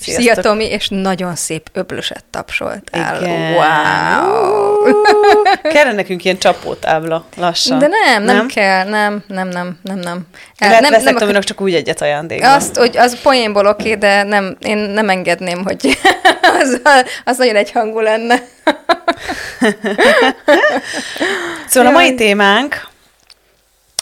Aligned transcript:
Sziasztok. 0.00 0.24
Szia 0.24 0.42
Tomi, 0.42 0.64
és 0.64 0.88
nagyon 0.88 1.34
szép 1.36 1.68
öblöset 1.72 2.24
tapsoltál. 2.30 3.22
Igen. 3.22 3.52
Wow! 3.52 4.92
Kellene 5.72 5.92
nekünk 5.92 6.24
ilyen 6.24 6.38
csapótábla 6.38 7.24
lassan. 7.36 7.78
De 7.78 7.86
nem, 7.86 8.22
nem, 8.22 8.36
nem 8.36 8.46
kell, 8.46 8.84
nem, 8.88 9.24
nem, 9.26 9.48
nem, 9.48 9.78
nem, 9.82 9.98
nem. 9.98 10.26
El- 10.56 10.68
Lehet, 10.68 10.80
nem, 10.82 10.90
veszek 10.90 11.06
akar- 11.06 11.20
Tominak 11.20 11.44
csak 11.44 11.60
úgy 11.60 11.74
egyet 11.74 12.00
ajándékba. 12.02 12.54
Azt, 12.54 12.76
hogy 12.76 12.96
az 12.96 13.20
poénból 13.22 13.66
oké, 13.66 13.94
de 13.94 14.22
nem, 14.22 14.56
én 14.60 14.76
nem 14.76 15.08
engedném, 15.08 15.64
hogy 15.64 15.98
az, 16.60 16.80
az 17.24 17.36
nagyon 17.36 17.56
egyhangú 17.56 18.00
lenne. 18.00 18.42
Szóval 21.68 21.88
a 21.88 21.92
mai 21.92 22.06
Jaj. 22.06 22.14
témánk, 22.14 22.86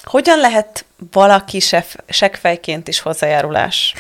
hogyan 0.04 0.38
lehet 0.38 0.84
valaki 1.12 1.60
sef, 1.60 1.94
seggfejként 2.08 2.88
is 2.88 3.00
hozzájárulás? 3.00 3.94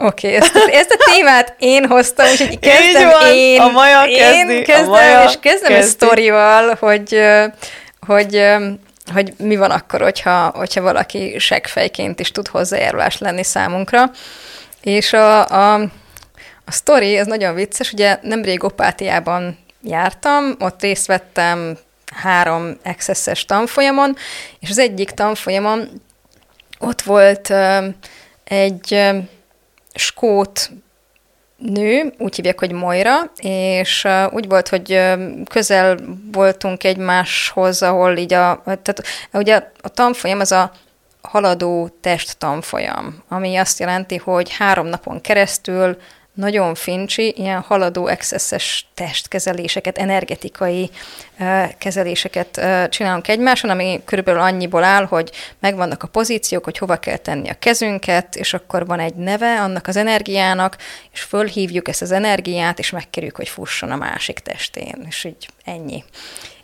Oké, 0.00 0.26
okay, 0.26 0.40
ezt, 0.40 0.54
a- 0.54 0.70
ezt 0.72 0.90
a 0.90 1.10
témát 1.12 1.54
én 1.58 1.86
hoztam, 1.86 2.26
úgyhogy 2.30 2.58
kezdem 2.58 3.08
van, 3.08 3.32
én. 3.32 3.60
a 3.60 3.68
Maja 3.70 4.04
én 4.04 4.18
kezdi, 4.18 4.60
a 4.60 4.64
kezdem, 4.64 4.88
Maja 4.88 5.24
és 5.24 5.34
kezdem 5.40 5.72
kezdi. 5.72 5.86
a 5.86 5.90
sztorival, 5.90 6.74
hogy, 6.80 7.20
hogy, 8.06 8.46
hogy 9.12 9.32
mi 9.38 9.56
van 9.56 9.70
akkor, 9.70 10.00
hogyha, 10.00 10.48
hogyha 10.56 10.80
valaki 10.82 11.38
seggfejként 11.38 12.20
is 12.20 12.30
tud 12.32 12.48
hozzájárulás 12.48 13.18
lenni 13.18 13.44
számunkra. 13.44 14.10
És 14.80 15.12
a, 15.12 15.48
a, 15.48 15.80
a 16.64 16.72
sztori, 16.72 17.16
ez 17.16 17.26
nagyon 17.26 17.54
vicces, 17.54 17.92
ugye 17.92 18.18
nemrég 18.22 18.64
Opátiában 18.64 19.58
jártam, 19.82 20.56
ott 20.58 20.80
részt 20.82 21.06
vettem 21.06 21.78
három 22.22 22.78
accesses 22.84 23.44
tanfolyamon, 23.44 24.16
és 24.60 24.70
az 24.70 24.78
egyik 24.78 25.10
tanfolyamon 25.10 26.02
ott 26.78 27.02
volt 27.02 27.52
egy 28.44 29.00
skót 29.94 30.70
nő, 31.56 32.14
úgy 32.18 32.34
hívják, 32.34 32.58
hogy 32.58 32.72
Moira, 32.72 33.16
és 33.36 34.08
úgy 34.30 34.48
volt, 34.48 34.68
hogy 34.68 35.00
közel 35.50 35.98
voltunk 36.32 36.84
egymáshoz, 36.84 37.82
ahol 37.82 38.16
így 38.16 38.32
a, 38.32 38.62
tehát 38.64 39.02
ugye 39.32 39.70
a 39.80 39.88
tanfolyam 39.88 40.40
az 40.40 40.52
a 40.52 40.72
haladó 41.20 41.88
test 42.00 42.38
tanfolyam, 42.38 43.22
ami 43.28 43.56
azt 43.56 43.78
jelenti, 43.78 44.16
hogy 44.16 44.56
három 44.56 44.86
napon 44.86 45.20
keresztül 45.20 45.96
nagyon 46.38 46.74
fincsi, 46.74 47.34
ilyen 47.36 47.60
haladó 47.60 48.06
excesses 48.06 48.86
testkezeléseket, 48.94 49.98
energetikai 49.98 50.90
kezeléseket 51.78 52.60
csinálunk 52.88 53.28
egymáson, 53.28 53.70
ami 53.70 54.00
körülbelül 54.04 54.40
annyiból 54.40 54.84
áll, 54.84 55.04
hogy 55.04 55.30
megvannak 55.60 56.02
a 56.02 56.06
pozíciók, 56.08 56.64
hogy 56.64 56.78
hova 56.78 56.96
kell 56.96 57.16
tenni 57.16 57.48
a 57.48 57.58
kezünket, 57.58 58.36
és 58.36 58.54
akkor 58.54 58.86
van 58.86 59.00
egy 59.00 59.14
neve 59.14 59.60
annak 59.60 59.86
az 59.86 59.96
energiának, 59.96 60.76
és 61.12 61.20
fölhívjuk 61.20 61.88
ezt 61.88 62.02
az 62.02 62.12
energiát, 62.12 62.78
és 62.78 62.90
megkérjük, 62.90 63.36
hogy 63.36 63.48
fusson 63.48 63.90
a 63.90 63.96
másik 63.96 64.38
testén, 64.38 65.04
és 65.08 65.24
így 65.24 65.48
ennyi. 65.64 66.04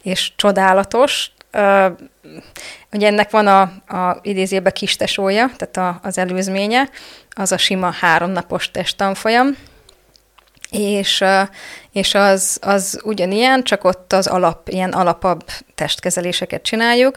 És 0.03 0.33
csodálatos, 0.37 1.31
uh, 1.55 1.87
ugye 2.93 3.07
ennek 3.07 3.31
van 3.31 3.47
a, 3.47 3.61
a 3.97 4.71
kis 4.73 4.97
tesója, 4.97 5.51
tehát 5.57 5.77
a, 5.77 6.07
az 6.09 6.19
előzménye, 6.19 6.89
az 7.31 7.53
a 7.53 7.59
sima 7.59 7.91
háromnapos 7.91 8.71
testtanfolyam, 8.71 9.57
és, 10.71 11.21
ö, 11.21 11.43
és 11.93 12.15
az, 12.15 12.59
az 12.61 13.01
ugyanilyen, 13.05 13.63
csak 13.63 13.85
ott 13.85 14.13
az 14.13 14.27
alap, 14.27 14.69
ilyen 14.69 14.91
alapabb 14.91 15.45
testkezeléseket 15.75 16.63
csináljuk, 16.63 17.17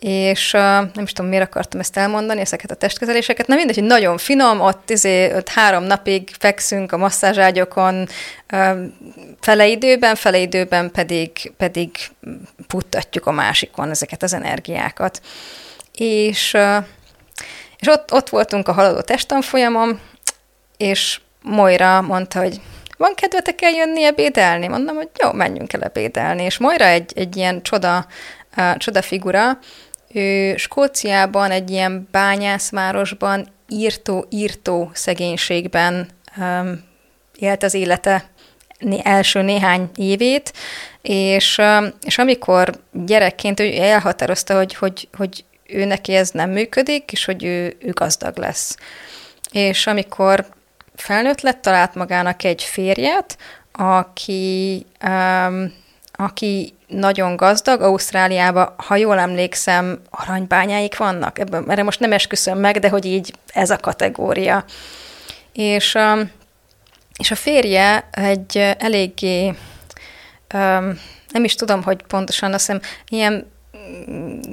és 0.00 0.52
ö, 0.52 0.58
nem 0.58 1.02
is 1.02 1.12
tudom, 1.12 1.30
miért 1.30 1.44
akartam 1.44 1.80
ezt 1.80 1.96
elmondani, 1.96 2.40
ezeket 2.40 2.70
a 2.70 2.74
testkezeléseket, 2.74 3.46
na 3.46 3.54
mindegy, 3.54 3.74
hogy 3.74 3.84
nagyon 3.84 4.18
finom, 4.18 4.60
ott, 4.60 4.90
izé, 4.90 5.34
ott 5.34 5.48
három 5.48 5.84
napig 5.84 6.30
fekszünk 6.38 6.92
a 6.92 6.96
masszázságyokon, 6.96 8.08
ö, 8.46 8.84
fele 9.40 9.66
időben, 9.66 10.14
fele 10.14 10.38
időben 10.38 10.90
pedig, 10.90 11.52
pedig 11.56 11.90
puttatjuk 12.66 13.26
a 13.26 13.32
másikon 13.32 13.90
ezeket 13.90 14.22
az 14.22 14.34
energiákat. 14.34 15.20
És, 15.92 16.54
ö, 16.54 16.76
és 17.78 17.88
ott, 17.88 18.12
ott 18.12 18.28
voltunk 18.28 18.68
a 18.68 18.72
haladó 18.72 19.00
testtanfolyamon, 19.00 20.00
és 20.76 21.20
Moira 21.42 22.00
mondta, 22.00 22.38
hogy 22.40 22.60
van 22.96 23.14
kedvetek 23.14 23.62
eljönni 23.62 24.04
ebédelni? 24.04 24.66
Mondom, 24.66 24.96
hogy 24.96 25.08
jó, 25.22 25.32
menjünk 25.32 25.72
el 25.72 25.82
ebédelni. 25.82 26.42
És 26.42 26.58
Moira 26.58 26.84
egy, 26.84 27.12
egy 27.14 27.36
ilyen 27.36 27.62
csoda, 27.62 28.06
uh, 28.56 28.76
csoda 28.76 29.02
figura, 29.02 29.58
ő 30.14 30.56
Skóciában 30.56 31.50
egy 31.50 31.70
ilyen 31.70 32.08
bányászvárosban 32.10 33.46
írtó-írtó 33.68 34.90
szegénységben 34.92 36.08
um, 36.36 36.82
élt 37.38 37.62
az 37.62 37.74
élete 37.74 38.24
első 39.02 39.42
néhány 39.42 39.90
évét, 39.96 40.52
és, 41.02 41.60
és 42.02 42.18
amikor 42.18 42.80
gyerekként 42.92 43.60
ő 43.60 43.80
elhatározta, 43.80 44.56
hogy, 44.56 44.74
hogy, 44.74 45.08
hogy 45.16 45.44
ő 45.66 45.84
neki 45.84 46.14
ez 46.14 46.30
nem 46.30 46.50
működik, 46.50 47.12
és 47.12 47.24
hogy 47.24 47.44
ő, 47.44 47.76
ő 47.78 47.90
gazdag 47.90 48.38
lesz. 48.38 48.76
És 49.52 49.86
amikor 49.86 50.46
felnőtt 50.94 51.40
lett, 51.40 51.62
talált 51.62 51.94
magának 51.94 52.44
egy 52.44 52.62
férjet, 52.62 53.36
aki, 53.72 54.86
um, 55.06 55.72
aki 56.16 56.74
nagyon 56.86 57.36
gazdag, 57.36 57.80
Ausztráliában, 57.80 58.74
ha 58.76 58.96
jól 58.96 59.18
emlékszem, 59.18 60.00
aranybányáik 60.10 60.96
vannak. 60.96 61.38
Ebben, 61.38 61.70
erre 61.70 61.82
most 61.82 62.00
nem 62.00 62.12
esküszöm 62.12 62.58
meg, 62.58 62.78
de 62.78 62.88
hogy 62.88 63.04
így 63.04 63.34
ez 63.46 63.70
a 63.70 63.76
kategória. 63.76 64.64
És, 65.52 65.94
um, 65.94 66.30
és 67.18 67.30
a 67.30 67.34
férje 67.34 68.08
egy 68.10 68.74
eléggé, 68.78 69.46
um, 70.54 71.00
nem 71.28 71.44
is 71.44 71.54
tudom, 71.54 71.82
hogy 71.82 72.02
pontosan, 72.02 72.52
azt 72.52 72.66
hiszem, 72.66 72.80
ilyen 73.08 73.52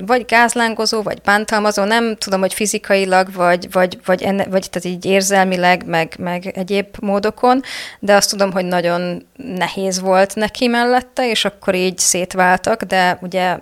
vagy 0.05 0.25
gázlángozó, 0.25 1.01
vagy 1.01 1.21
bántalmazó, 1.21 1.83
nem 1.83 2.15
tudom, 2.15 2.39
hogy 2.39 2.53
fizikailag, 2.53 3.33
vagy, 3.33 3.71
vagy, 3.71 3.99
vagy, 4.05 4.23
enne, 4.23 4.45
vagy 4.45 4.69
tehát 4.69 4.97
így 4.97 5.05
érzelmileg, 5.05 5.85
meg, 5.85 6.15
meg 6.19 6.47
egyéb 6.47 6.87
módokon, 7.01 7.61
de 7.99 8.15
azt 8.15 8.29
tudom, 8.29 8.51
hogy 8.51 8.65
nagyon 8.65 9.25
nehéz 9.35 9.99
volt 9.99 10.35
neki 10.35 10.67
mellette, 10.67 11.29
és 11.29 11.45
akkor 11.45 11.75
így 11.75 11.97
szétváltak, 11.97 12.83
de 12.83 13.17
ugye 13.21 13.57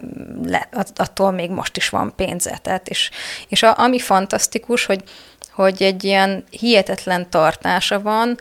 le, 0.46 0.68
att- 0.72 1.00
attól 1.00 1.32
még 1.32 1.50
most 1.50 1.78
is 1.78 1.90
van 1.90 2.14
pénze. 2.16 2.60
Tehát 2.62 2.88
és, 2.88 3.10
és 3.48 3.64
a, 3.64 3.78
ami 3.78 4.00
fantasztikus, 4.00 4.86
hogy, 4.86 5.04
hogy 5.52 5.84
egy 5.84 6.04
ilyen 6.04 6.44
hihetetlen 6.50 7.30
tartása 7.30 8.02
van, 8.02 8.38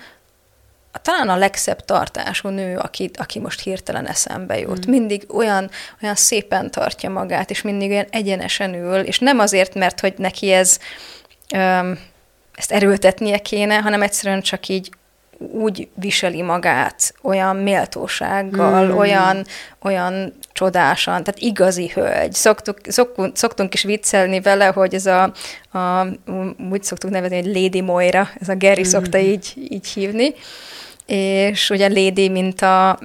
talán 1.03 1.29
a 1.29 1.37
legszebb 1.37 1.85
tartású 1.85 2.49
nő, 2.49 2.77
aki, 2.77 3.11
aki 3.15 3.39
most 3.39 3.61
hirtelen 3.61 4.07
eszembe 4.07 4.59
jut. 4.59 4.87
Mm. 4.87 4.91
Mindig 4.91 5.25
olyan, 5.29 5.71
olyan 6.03 6.15
szépen 6.15 6.71
tartja 6.71 7.11
magát, 7.11 7.51
és 7.51 7.63
mindig 7.63 7.91
olyan 7.91 8.07
egyenesen 8.11 8.75
ül, 8.75 9.01
és 9.01 9.19
nem 9.19 9.39
azért, 9.39 9.75
mert 9.75 10.01
hogy 10.01 10.15
neki 10.17 10.53
ez 10.53 10.79
öm, 11.55 11.99
ezt 12.55 12.73
erőltetnie 12.73 13.39
kéne, 13.39 13.77
hanem 13.79 14.03
egyszerűen 14.03 14.41
csak 14.41 14.69
így 14.69 14.91
úgy 15.39 15.89
viseli 15.95 16.43
magát, 16.43 17.15
olyan 17.23 17.57
méltósággal, 17.57 18.87
mm. 18.87 18.97
olyan, 18.97 19.47
olyan 19.83 20.33
csodásan, 20.53 21.25
tehát 21.25 21.41
igazi 21.41 21.91
hölgy. 21.95 22.33
Szoktuk, 22.33 22.79
szoktunk, 22.89 23.37
szoktunk 23.37 23.75
is 23.75 23.83
viccelni 23.83 24.41
vele, 24.41 24.67
hogy 24.67 24.95
ez 24.95 25.07
a, 25.07 25.23
a 25.79 26.07
úgy 26.71 26.83
szoktuk 26.83 27.11
nevezni, 27.11 27.37
hogy 27.37 27.55
Lady 27.55 27.81
Moira, 27.81 28.29
ez 28.41 28.49
a 28.49 28.57
Gary 28.57 28.81
mm. 28.81 28.85
szokta 28.85 29.19
így, 29.19 29.53
így 29.71 29.87
hívni 29.87 30.35
és 31.15 31.71
ugye 31.71 31.89
Lady, 31.89 32.29
mint 32.29 32.63
a, 32.63 32.99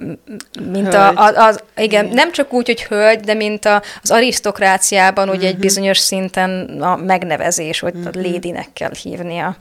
mint 0.70 0.94
a, 0.94 1.04
Hölgy. 1.04 1.16
az, 1.16 1.34
az, 1.36 1.62
igen, 1.76 2.06
nem 2.06 2.32
csak 2.32 2.52
úgy, 2.52 2.66
hogy 2.66 2.82
hölgy, 2.82 3.20
de 3.20 3.34
mint 3.34 3.64
a, 3.64 3.82
az 4.02 4.10
arisztokráciában 4.10 5.28
ugye 5.28 5.46
egy 5.46 5.58
bizonyos 5.58 5.98
szinten 5.98 6.80
a 6.82 6.96
megnevezés, 6.96 7.80
hogy 7.80 7.94
a 8.04 8.08
Ladynek 8.12 8.68
kell 8.72 8.92
hívni 9.02 9.38
a, 9.38 9.56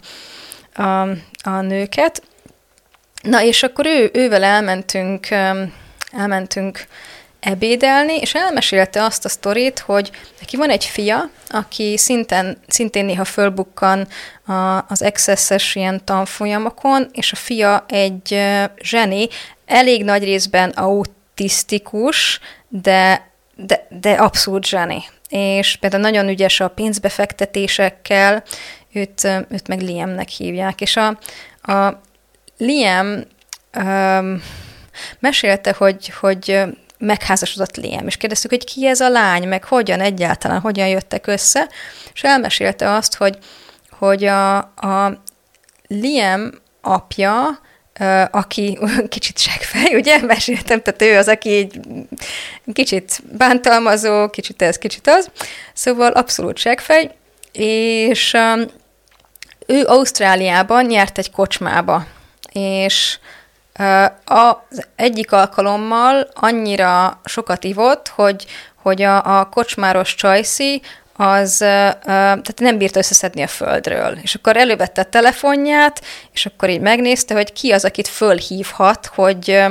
a, 0.81 1.01
a 1.44 1.62
nőket. 1.62 2.24
Na, 3.22 3.44
és 3.44 3.63
akkor 3.63 3.86
ő, 3.86 4.10
ővel 4.13 4.44
elmentünk, 4.44 5.28
öm, 5.31 5.74
elmentünk 6.12 6.86
ebédelni, 7.44 8.18
és 8.18 8.34
elmesélte 8.36 9.04
azt 9.04 9.25
a 9.25 9.30
sztorit, 9.30 9.80
hogy 9.80 10.12
neki 10.40 10.57
van 10.57 10.69
egy 10.69 10.86
fia, 10.86 11.30
aki 11.50 11.98
szinten, 11.98 12.57
szintén 12.68 13.06
néha 13.06 13.25
fölbukkan 13.25 14.07
a, 14.45 14.86
az 14.88 15.01
excesses 15.01 15.75
ilyen 15.75 16.06
tanfolyamokon, 16.06 17.10
és 17.12 17.31
a 17.31 17.36
fia 17.36 17.86
egy 17.88 18.40
zseni, 18.81 19.28
elég 19.66 20.04
nagy 20.04 20.24
részben 20.24 20.69
autisztikus, 20.69 22.40
de, 22.68 23.31
de, 23.56 23.88
de 23.90 24.12
abszolút 24.12 24.66
zseni. 24.66 25.04
És 25.30 25.75
például 25.75 26.01
nagyon 26.01 26.28
ügyes 26.28 26.60
a 26.60 26.68
pénzbefektetésekkel, 26.68 28.44
őt, 28.94 29.24
őt 29.50 29.68
meg 29.68 29.81
Liamnek 29.81 30.28
hívják, 30.28 30.81
és 30.81 30.98
a, 30.98 31.07
a 31.72 32.01
Liam 32.57 33.24
um, 33.78 34.44
mesélte, 35.19 35.75
hogy, 35.78 36.10
hogy 36.19 36.63
megházasodott 37.03 37.77
Liam, 37.77 38.07
és 38.07 38.17
kérdeztük, 38.17 38.50
hogy 38.50 38.63
ki 38.63 38.88
ez 38.88 39.00
a 39.00 39.09
lány, 39.09 39.47
meg 39.47 39.63
hogyan 39.63 40.00
egyáltalán, 40.00 40.59
hogyan 40.59 40.88
jöttek 40.88 41.27
össze, 41.27 41.69
és 42.13 42.23
elmesélte 42.23 42.94
azt, 42.94 43.15
hogy, 43.15 43.38
hogy 43.89 44.23
a, 44.23 44.57
a 44.57 45.21
Liam 45.88 46.51
apja, 46.81 47.59
aki 48.31 48.79
kicsit 49.09 49.38
segfej, 49.38 49.95
ugye, 49.95 50.21
meséltem, 50.21 50.81
tehát 50.81 51.01
ő 51.01 51.17
az, 51.17 51.27
aki 51.27 51.50
egy 51.55 51.79
kicsit 52.73 53.23
bántalmazó, 53.38 54.29
kicsit 54.29 54.61
ez, 54.61 54.77
kicsit 54.77 55.07
az, 55.07 55.29
szóval 55.73 56.11
abszolút 56.11 56.57
segfej, 56.57 57.15
és 57.51 58.38
ő 59.67 59.85
Ausztráliában 59.85 60.85
nyert 60.85 61.17
egy 61.17 61.31
kocsmába, 61.31 62.06
és 62.51 63.17
az 64.25 64.87
egyik 64.95 65.31
alkalommal 65.31 66.27
annyira 66.33 67.19
sokat 67.23 67.63
ivott, 67.63 68.07
hogy, 68.07 68.45
hogy 68.81 69.01
a, 69.01 69.39
a 69.39 69.49
kocsmáros 69.49 70.15
Csajci 70.15 70.81
az 71.15 71.57
tehát 71.57 72.59
nem 72.59 72.77
bírta 72.77 72.99
összeszedni 72.99 73.41
a 73.41 73.47
földről. 73.47 74.17
És 74.21 74.35
akkor 74.35 74.57
elővette 74.57 75.01
a 75.01 75.09
telefonját, 75.09 76.01
és 76.31 76.45
akkor 76.45 76.69
így 76.69 76.81
megnézte, 76.81 77.33
hogy 77.33 77.53
ki 77.53 77.71
az, 77.71 77.85
akit 77.85 78.07
fölhívhat, 78.07 79.05
hogy, 79.05 79.63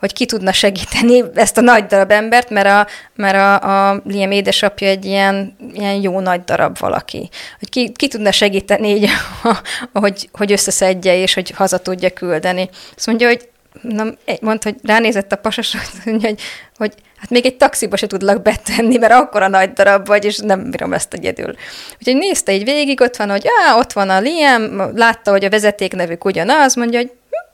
hogy 0.00 0.12
ki 0.12 0.26
tudna 0.26 0.52
segíteni 0.52 1.24
ezt 1.34 1.58
a 1.58 1.60
nagy 1.60 1.86
darab 1.86 2.10
embert, 2.10 2.50
mert 2.50 2.66
a, 2.66 2.86
mert 3.14 3.36
a, 3.36 3.88
a 3.90 4.02
Liam 4.04 4.30
édesapja 4.30 4.88
egy 4.88 5.04
ilyen, 5.04 5.56
ilyen 5.72 6.02
jó 6.02 6.20
nagy 6.20 6.44
darab 6.44 6.78
valaki. 6.78 7.28
Hogy 7.58 7.68
ki, 7.68 7.92
ki 7.92 8.08
tudna 8.08 8.32
segíteni 8.32 8.88
így, 8.88 9.08
hogy, 9.92 10.28
hogy 10.32 10.52
összeszedje, 10.52 11.16
és 11.16 11.34
hogy 11.34 11.50
haza 11.50 11.78
tudja 11.78 12.10
küldeni. 12.10 12.68
Azt 12.96 13.06
mondja, 13.06 13.26
hogy 13.26 13.48
na, 13.82 14.04
mondta, 14.40 14.68
hogy 14.68 14.78
ránézett 14.82 15.32
a 15.32 15.36
pasas, 15.36 15.76
mondja, 16.04 16.28
hogy, 16.28 16.40
hogy 16.76 16.94
hát 17.16 17.30
még 17.30 17.46
egy 17.46 17.56
taxiba 17.56 17.96
se 17.96 18.06
tudlak 18.06 18.42
betenni, 18.42 18.96
mert 18.96 19.12
akkor 19.12 19.42
a 19.42 19.48
nagy 19.48 19.72
darab 19.72 20.06
vagy, 20.06 20.24
és 20.24 20.38
nem 20.38 20.70
bírom 20.70 20.92
ezt 20.92 21.14
egyedül. 21.14 21.54
Úgyhogy 21.98 22.16
nézte 22.16 22.52
így 22.52 22.64
végig, 22.64 23.00
ott 23.00 23.16
van, 23.16 23.30
hogy 23.30 23.44
á, 23.66 23.76
ott 23.76 23.92
van 23.92 24.10
a 24.10 24.20
Liam, 24.20 24.96
látta, 24.96 25.30
hogy 25.30 25.44
a 25.44 25.50
vezetéknevük 25.50 26.24
ugyanaz, 26.24 26.74
mondja, 26.74 26.98
hogy 26.98 27.10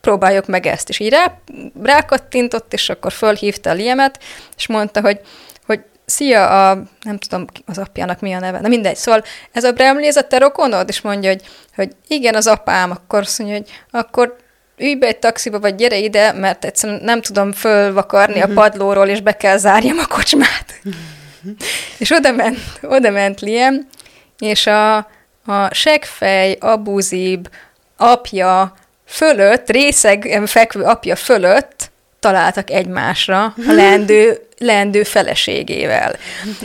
próbáljuk 0.06 0.47
meg 0.47 0.67
ezt. 0.67 0.88
És 0.88 0.99
így 0.99 1.11
rá, 1.11 1.38
rákattintott, 1.82 2.73
és 2.73 2.88
akkor 2.88 3.12
fölhívta 3.12 3.70
a 3.70 3.73
Liemet, 3.73 4.19
és 4.56 4.67
mondta, 4.67 5.00
hogy, 5.00 5.20
hogy 5.67 5.81
szia, 6.05 6.69
a, 6.70 6.82
nem 7.03 7.19
tudom 7.19 7.44
az 7.67 7.79
apjának 7.79 8.20
mi 8.20 8.32
a 8.32 8.38
neve, 8.38 8.61
na 8.61 8.69
mindegy, 8.69 8.97
szóval 8.97 9.23
ez 9.53 9.64
a 9.64 9.73
Bramley, 9.73 10.06
ez 10.06 10.17
a 10.17 10.26
te 10.26 10.38
rokonod? 10.38 10.88
És 10.88 11.00
mondja, 11.00 11.31
hogy, 11.31 11.43
hogy 11.75 11.91
igen, 12.08 12.35
az 12.35 12.47
apám, 12.47 12.91
akkor 12.91 13.19
azt 13.19 13.38
mondja, 13.38 13.56
hogy 13.56 13.70
akkor 13.91 14.37
ülj 14.76 14.94
be 14.94 15.06
egy 15.06 15.19
taxiba, 15.19 15.61
vagy 15.61 15.75
gyere 15.75 15.97
ide, 15.97 16.32
mert 16.32 16.64
egyszerűen 16.64 17.00
nem 17.03 17.20
tudom 17.20 17.53
fölvakarni 17.53 18.41
a 18.41 18.47
mhm. 18.47 18.55
padlóról, 18.55 19.06
és 19.06 19.20
be 19.20 19.37
kell 19.37 19.56
zárjam 19.56 19.99
a 19.99 20.06
kocsmát. 20.06 20.81
és 21.99 22.11
oda 22.11 22.32
ment, 22.32 22.58
oda 22.82 23.11
ment 23.11 23.41
Liam, 23.41 23.75
és 24.38 24.67
a, 24.67 24.97
a 25.47 25.75
segfej, 25.75 26.56
abúzíb, 26.61 27.49
apja 27.97 28.75
fölött, 29.06 29.70
részeg 29.70 30.43
fekvő 30.47 30.82
apja 30.82 31.17
fölött 31.17 31.91
találtak 32.20 32.70
egymásra 32.70 33.44
a 33.44 33.73
leendő, 33.73 34.41
leendő 34.58 35.03
feleségével. 35.03 36.17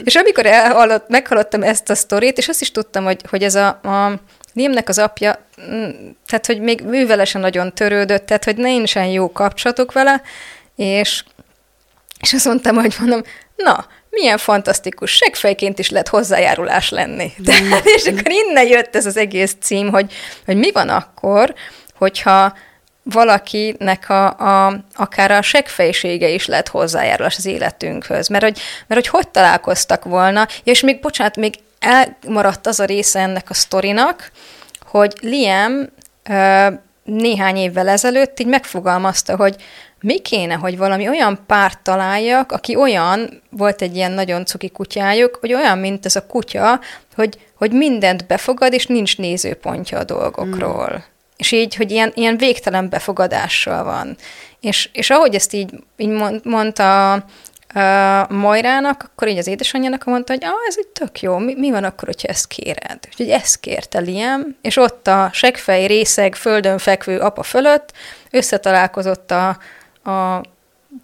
És 0.04 0.16
amikor 0.16 0.46
elhallott, 0.46 1.10
meghallottam 1.10 1.64
ezt 1.64 1.90
a 1.90 1.96
sztorit, 1.96 2.38
és 2.38 2.48
azt 2.48 2.62
is 2.62 2.72
tudtam, 2.72 3.04
hogy, 3.04 3.22
hogy 3.30 3.44
ez 3.44 3.56
a, 3.56 3.68
a 3.68 4.20
Liamnek 4.54 4.90
az 4.90 4.98
apja, 4.98 5.46
mm, 5.72 5.90
tehát 6.28 6.46
hogy 6.46 6.60
még 6.60 6.84
sem 7.24 7.42
nagyon 7.42 7.74
törődött, 7.74 8.26
tehát 8.26 8.44
hogy 8.44 8.58
nincsen 8.58 9.06
jó 9.06 9.32
kapcsolatok 9.32 9.92
vele, 9.92 10.22
és, 10.76 11.24
és 12.20 12.34
azt 12.34 12.46
mondtam, 12.46 12.76
hogy 12.76 12.96
mondom, 13.00 13.22
na, 13.56 13.86
milyen 14.10 14.38
fantasztikus, 14.38 15.12
segfejként 15.12 15.80
is 15.80 15.90
lehet 15.90 16.08
hozzájárulás 16.08 16.90
lenni. 16.90 17.32
Tehát, 17.46 17.86
és 17.86 18.06
akkor 18.06 18.32
innen 18.32 18.68
jött 18.68 18.96
ez 18.96 19.06
az 19.06 19.18
egész 19.18 19.56
cím, 19.62 19.90
hogy, 19.90 20.14
hogy 20.46 20.56
mi 20.56 20.72
van 20.72 20.90
akkor, 20.90 21.54
hogyha 22.02 22.54
valakinek 23.04 24.10
a, 24.10 24.26
a, 24.28 24.84
akár 24.94 25.32
a 25.32 25.42
segfejsége 25.42 26.30
is 26.30 26.46
lett 26.46 26.68
hozzájárulás 26.68 27.38
az 27.38 27.46
életünkhöz. 27.46 28.28
Mert 28.28 28.44
hogy, 28.44 28.60
mert 28.88 29.02
hogy 29.02 29.20
hogy 29.20 29.30
találkoztak 29.30 30.04
volna, 30.04 30.48
és 30.64 30.82
még, 30.82 31.00
bocsánat, 31.00 31.36
még 31.36 31.54
elmaradt 31.80 32.68
az 32.68 32.80
a 32.80 32.86
része 32.86 33.20
ennek 33.20 33.50
a 33.50 33.54
sztorinak, 33.54 34.32
hogy 34.86 35.14
Liam 35.22 35.90
néhány 37.04 37.56
évvel 37.56 37.88
ezelőtt 37.88 38.40
így 38.40 38.48
megfogalmazta, 38.48 39.36
hogy 39.36 39.56
mi 40.00 40.20
kéne, 40.20 40.54
hogy 40.54 40.78
valami 40.78 41.08
olyan 41.08 41.40
párt 41.48 41.80
találjak, 41.80 42.52
aki 42.52 42.76
olyan, 42.76 43.42
volt 43.50 43.82
egy 43.82 43.96
ilyen 43.96 44.12
nagyon 44.12 44.46
cuki 44.46 44.70
kutyájuk, 44.70 45.38
hogy 45.40 45.54
olyan, 45.54 45.78
mint 45.78 46.06
ez 46.06 46.16
a 46.16 46.26
kutya, 46.26 46.80
hogy, 47.16 47.40
hogy 47.56 47.72
mindent 47.72 48.28
befogad, 48.28 48.74
és 48.74 48.86
nincs 48.86 49.18
nézőpontja 49.18 49.98
a 49.98 50.04
dolgokról. 50.04 50.90
Hmm. 50.90 51.11
És 51.42 51.52
így, 51.52 51.76
hogy 51.76 51.92
ilyen, 51.92 52.12
ilyen 52.16 52.38
végtelen 52.38 52.90
befogadással 52.90 53.84
van. 53.84 54.16
És, 54.60 54.90
és 54.94 55.10
ahogy 55.10 55.36
ezt 55.36 55.54
így, 55.54 55.72
így 55.98 56.42
mondta 56.44 57.14
uh, 57.76 58.30
Majrának, 58.30 59.04
akkor 59.04 59.28
így 59.28 59.38
az 59.38 59.48
édesanyjának 59.48 60.04
mondta, 60.04 60.34
hogy 60.34 60.44
ah, 60.44 60.68
ez 60.68 60.76
egy 60.78 60.88
tök 60.88 61.22
jó, 61.22 61.38
mi, 61.38 61.54
mi 61.58 61.72
van 61.72 61.84
akkor, 61.84 62.08
hogyha 62.08 62.28
ezt 62.28 62.48
kéred? 62.48 63.00
Úgyhogy 63.08 63.30
ezt 63.30 63.60
kérte 63.60 64.00
Liam, 64.00 64.42
és 64.62 64.78
ott 64.78 65.08
a 65.08 65.30
segfej 65.34 65.86
részeg, 65.86 66.36
földön 66.36 66.78
fekvő 66.78 67.20
apa 67.20 67.44
fölött 67.44 67.92
összetalálkozott 68.32 69.32
a, 69.32 69.48
a 70.12 70.42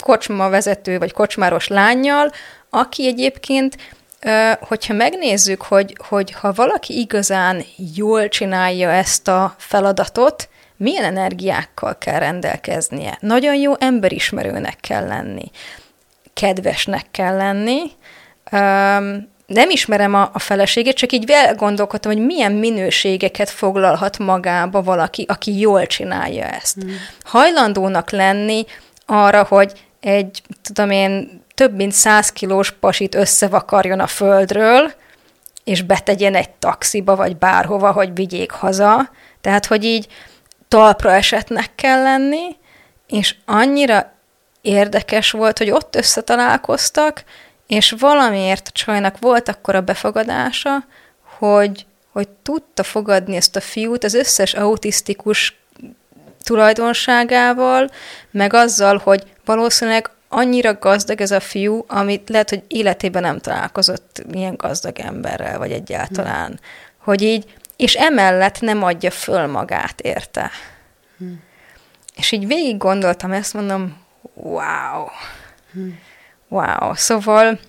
kocsma 0.03 0.49
vezető, 0.49 0.97
vagy 0.97 1.11
kocsmáros 1.11 1.67
lányjal, 1.67 2.31
aki 2.69 3.07
egyébként 3.07 3.77
hogyha 4.59 4.93
megnézzük, 4.93 5.61
hogy, 5.61 5.95
hogy 6.07 6.31
ha 6.31 6.51
valaki 6.51 6.99
igazán 6.99 7.63
jól 7.95 8.27
csinálja 8.27 8.91
ezt 8.91 9.27
a 9.27 9.55
feladatot, 9.57 10.49
milyen 10.77 11.03
energiákkal 11.03 11.97
kell 11.97 12.19
rendelkeznie. 12.19 13.17
Nagyon 13.21 13.55
jó 13.55 13.73
emberismerőnek 13.79 14.77
kell 14.81 15.07
lenni, 15.07 15.51
kedvesnek 16.33 17.05
kell 17.11 17.35
lenni, 17.35 17.81
nem 19.47 19.69
ismerem 19.69 20.13
a, 20.13 20.29
a 20.33 20.39
feleségét, 20.39 20.95
csak 20.95 21.11
így 21.11 21.31
gondolkodtam, 21.55 22.11
hogy 22.11 22.25
milyen 22.25 22.51
minőségeket 22.51 23.49
foglalhat 23.49 24.17
magába 24.17 24.81
valaki, 24.81 25.25
aki 25.27 25.59
jól 25.59 25.87
csinálja 25.87 26.45
ezt. 26.45 26.85
Mm. 26.85 26.89
Hajlandónak 27.23 28.11
lenni 28.11 28.65
arra, 29.05 29.43
hogy 29.43 29.71
egy, 29.99 30.41
tudom 30.63 30.91
én, 30.91 31.41
több 31.57 31.75
mint 31.75 31.91
száz 31.91 32.31
kilós 32.31 32.71
pasit 32.71 33.15
összevakarjon 33.15 33.99
a 33.99 34.07
földről, 34.07 34.93
és 35.63 35.81
betegyen 35.81 36.35
egy 36.35 36.49
taxiba, 36.49 37.15
vagy 37.15 37.37
bárhova, 37.37 37.91
hogy 37.91 38.13
vigyék 38.13 38.51
haza. 38.51 39.09
Tehát, 39.41 39.65
hogy 39.65 39.83
így 39.83 40.07
talpra 40.67 41.11
esetnek 41.13 41.75
kell 41.75 42.01
lenni, 42.01 42.55
és 43.07 43.35
annyira 43.45 44.11
érdekes 44.61 45.31
volt, 45.31 45.57
hogy 45.57 45.71
ott 45.71 45.95
összetalálkoztak, 45.95 47.23
és 47.67 47.95
valamiért 47.99 48.69
csajnak 48.73 49.19
volt 49.19 49.49
akkor 49.49 49.75
a 49.75 49.81
befogadása, 49.81 50.85
hogy, 51.37 51.85
hogy 52.11 52.27
tudta 52.29 52.83
fogadni 52.83 53.35
ezt 53.35 53.55
a 53.55 53.61
fiút 53.61 54.03
az 54.03 54.13
összes 54.13 54.53
autisztikus 54.53 55.59
tulajdonságával, 56.43 57.89
meg 58.31 58.53
azzal, 58.53 59.01
hogy 59.03 59.23
valószínűleg 59.45 60.09
annyira 60.29 60.73
gazdag 60.73 61.21
ez 61.21 61.31
a 61.31 61.39
fiú, 61.39 61.85
amit 61.87 62.29
lehet, 62.29 62.49
hogy 62.49 62.63
életében 62.67 63.21
nem 63.21 63.39
találkozott 63.39 64.23
ilyen 64.31 64.55
gazdag 64.55 64.99
emberrel, 64.99 65.57
vagy 65.57 65.71
egyáltalán. 65.71 66.47
Hmm. 66.47 66.59
Hogy 66.97 67.21
így, 67.21 67.53
és 67.75 67.93
emellett 67.93 68.59
nem 68.59 68.83
adja 68.83 69.11
föl 69.11 69.47
magát, 69.47 70.01
érte. 70.01 70.51
Hmm. 71.17 71.43
És 72.15 72.31
így 72.31 72.47
végig 72.47 72.77
gondoltam, 72.77 73.31
ezt 73.31 73.53
mondom, 73.53 73.97
wow. 74.33 75.05
Hmm. 75.71 75.99
Wow. 76.47 76.93
Szóval, 76.93 77.59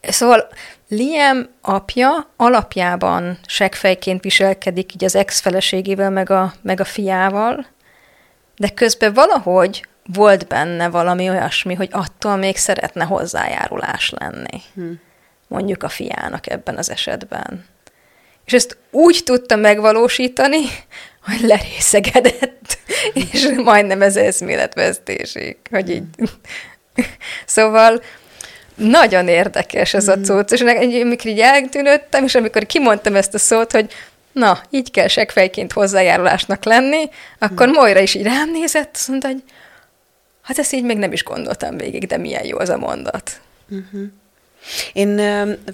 szóval 0.00 0.48
Liam 0.88 1.48
apja 1.60 2.30
alapjában 2.36 3.38
segfejként 3.46 4.22
viselkedik 4.22 4.94
így 4.94 5.04
az 5.04 5.14
ex-feleségével, 5.14 6.10
meg 6.10 6.30
a, 6.30 6.52
meg 6.62 6.80
a 6.80 6.84
fiával, 6.84 7.66
de 8.56 8.68
közben 8.68 9.12
valahogy 9.12 9.86
volt 10.04 10.46
benne 10.46 10.88
valami 10.88 11.28
olyasmi, 11.28 11.74
hogy 11.74 11.88
attól 11.92 12.36
még 12.36 12.56
szeretne 12.56 13.04
hozzájárulás 13.04 14.12
lenni. 14.18 14.60
Hmm. 14.74 15.00
Mondjuk 15.48 15.82
a 15.82 15.88
fiának 15.88 16.50
ebben 16.50 16.76
az 16.76 16.90
esetben. 16.90 17.64
És 18.44 18.52
ezt 18.52 18.76
úgy 18.90 19.20
tudta 19.24 19.56
megvalósítani, 19.56 20.60
hogy 21.26 21.40
lerészegedett, 21.40 22.78
és 23.32 23.48
majdnem 23.64 24.02
ez 24.02 24.16
eszméletvesztésig, 24.16 25.56
hogy 25.70 25.90
így. 25.90 26.04
szóval 27.46 28.02
nagyon 28.74 29.28
érdekes 29.28 29.94
ez 29.94 30.08
a 30.08 30.16
mm. 30.16 30.22
cucc, 30.22 30.52
és 30.52 30.60
amikor 30.60 31.26
így 31.26 31.40
eltűnöttem, 31.40 32.24
és 32.24 32.34
amikor 32.34 32.66
kimondtam 32.66 33.14
ezt 33.14 33.34
a 33.34 33.38
szót, 33.38 33.72
hogy 33.72 33.92
na, 34.32 34.60
így 34.70 34.90
kell 34.90 35.08
segfejként 35.08 35.72
hozzájárulásnak 35.72 36.64
lenni, 36.64 37.08
akkor 37.38 37.68
mm. 37.68 37.72
Moira 37.72 38.00
is 38.00 38.14
így 38.14 38.22
rám 38.22 38.50
nézett, 38.50 38.90
azt 38.94 39.08
mondta, 39.08 39.28
hogy 39.28 39.42
hát 40.42 40.58
ezt 40.58 40.72
így 40.72 40.84
még 40.84 40.96
nem 40.96 41.12
is 41.12 41.24
gondoltam 41.24 41.76
végig, 41.76 42.06
de 42.06 42.16
milyen 42.16 42.46
jó 42.46 42.58
az 42.58 42.68
a 42.68 42.78
mondat. 42.78 43.40
Mm-hmm. 43.74 44.04
Én 44.92 45.16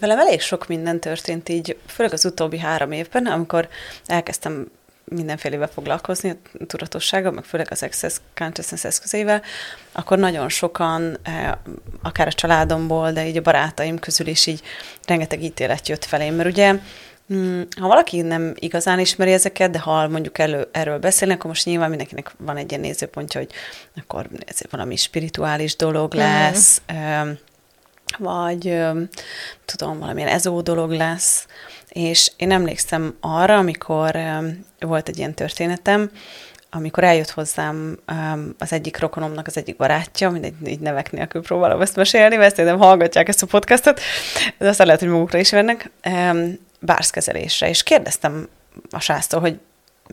velem 0.00 0.18
elég 0.18 0.40
sok 0.40 0.68
minden 0.68 1.00
történt 1.00 1.48
így, 1.48 1.76
főleg 1.86 2.12
az 2.12 2.24
utóbbi 2.24 2.58
három 2.58 2.92
évben, 2.92 3.26
amikor 3.26 3.68
elkezdtem 4.06 4.66
mindenfélevel 5.04 5.68
foglalkozni, 5.68 6.38
a 6.60 6.66
tudatossággal, 6.66 7.32
meg 7.32 7.44
főleg 7.44 7.66
az 7.70 7.82
Access 7.82 8.16
Consciousness 8.34 8.84
eszközével, 8.84 9.42
akkor 9.92 10.18
nagyon 10.18 10.48
sokan, 10.48 11.18
eh, 11.22 11.52
akár 12.02 12.26
a 12.26 12.32
családomból, 12.32 13.12
de 13.12 13.26
így 13.26 13.36
a 13.36 13.42
barátaim 13.42 13.98
közül 13.98 14.26
is 14.26 14.46
így 14.46 14.62
rengeteg 15.06 15.42
ítélet 15.42 15.88
jött 15.88 16.04
felém, 16.04 16.34
mert 16.34 16.48
ugye 16.48 16.74
ha 17.80 17.86
valaki 17.86 18.20
nem 18.20 18.54
igazán 18.54 18.98
ismeri 18.98 19.32
ezeket, 19.32 19.70
de 19.70 19.78
ha 19.78 20.08
mondjuk 20.08 20.38
elő, 20.38 20.68
erről 20.72 20.98
beszélnek, 20.98 21.36
akkor 21.36 21.50
most 21.50 21.64
nyilván 21.64 21.88
mindenkinek 21.88 22.32
van 22.38 22.56
egy 22.56 22.70
ilyen 22.70 22.82
nézőpontja, 22.82 23.40
hogy 23.40 23.50
akkor 24.00 24.28
ez 24.46 24.58
valami 24.70 24.96
spirituális 24.96 25.76
dolog 25.76 26.14
mhm. 26.14 26.22
lesz, 26.22 26.82
mm. 26.92 27.30
vagy 28.18 28.82
tudom, 29.64 29.98
valamilyen 29.98 30.28
ezó 30.28 30.60
dolog 30.60 30.90
lesz, 30.90 31.46
és 31.88 32.32
én 32.36 32.50
emlékszem 32.50 33.16
arra, 33.20 33.56
amikor 33.56 34.18
volt 34.80 35.08
egy 35.08 35.18
ilyen 35.18 35.34
történetem, 35.34 36.10
amikor 36.70 37.04
eljött 37.04 37.30
hozzám 37.30 37.98
az 38.58 38.72
egyik 38.72 38.98
rokonomnak 38.98 39.46
az 39.46 39.56
egyik 39.56 39.76
barátja, 39.76 40.30
mindegy, 40.30 40.54
így 40.66 40.80
nevek 40.80 41.12
nélkül 41.12 41.42
próbálom 41.42 41.80
ezt 41.80 41.96
mesélni, 41.96 42.36
mert 42.36 42.56
nem 42.56 42.78
hallgatják 42.78 43.28
ezt 43.28 43.42
a 43.42 43.46
podcastot, 43.46 44.00
de 44.58 44.68
aztán 44.68 44.86
lehet, 44.86 45.00
hogy 45.02 45.10
magukra 45.10 45.38
is 45.38 45.50
vennek, 45.50 45.90
um, 46.04 46.66
bárszkezelésre, 46.80 47.68
és 47.68 47.82
kérdeztem 47.82 48.48
a 48.90 49.00
sásztól, 49.00 49.40
hogy 49.40 49.58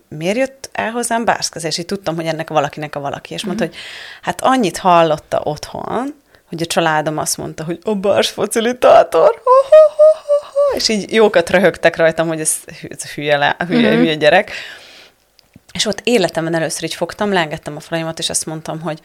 miért 0.08 0.38
jött 0.38 0.70
el 0.72 0.92
hozzám 0.92 1.26
bárszkezelés, 1.26 1.78
és 1.78 1.86
tudtam, 1.86 2.16
hogy 2.16 2.26
ennek 2.26 2.50
valakinek 2.50 2.96
a 2.96 3.00
valaki, 3.00 3.34
és 3.34 3.46
mondta, 3.46 3.64
uh-huh. 3.64 3.80
hogy 3.80 3.86
hát 4.22 4.42
annyit 4.42 4.78
hallotta 4.78 5.42
otthon, 5.44 6.14
hogy 6.50 6.62
a 6.62 6.66
családom 6.66 7.18
azt 7.18 7.38
mondta, 7.38 7.64
hogy 7.64 7.80
a 7.84 7.96
bárs 7.96 8.30
facilitátor, 8.30 9.42
ho, 9.44 9.52
ho, 9.70 9.96
ho, 9.96 10.76
és 10.76 10.90
így 10.90 11.14
jókat 11.14 11.50
röhögtek 11.50 11.96
rajtam, 11.96 12.28
hogy 12.28 12.40
ez, 12.40 12.56
ez 12.90 13.12
hülye, 13.12 13.38
le, 13.38 13.56
hülye, 13.68 13.90
mm-hmm. 13.90 14.00
hülye 14.00 14.16
gyerek. 14.16 14.52
És 15.74 15.86
ott 15.86 16.02
életemben 16.04 16.56
először 16.56 16.84
így 16.84 16.96
fogtam, 16.96 17.34
leengedtem 17.34 17.76
a 17.76 17.80
falaimat, 17.80 18.20
és 18.20 18.30
azt 18.30 18.46
mondtam, 18.46 18.82
hogy 18.82 19.00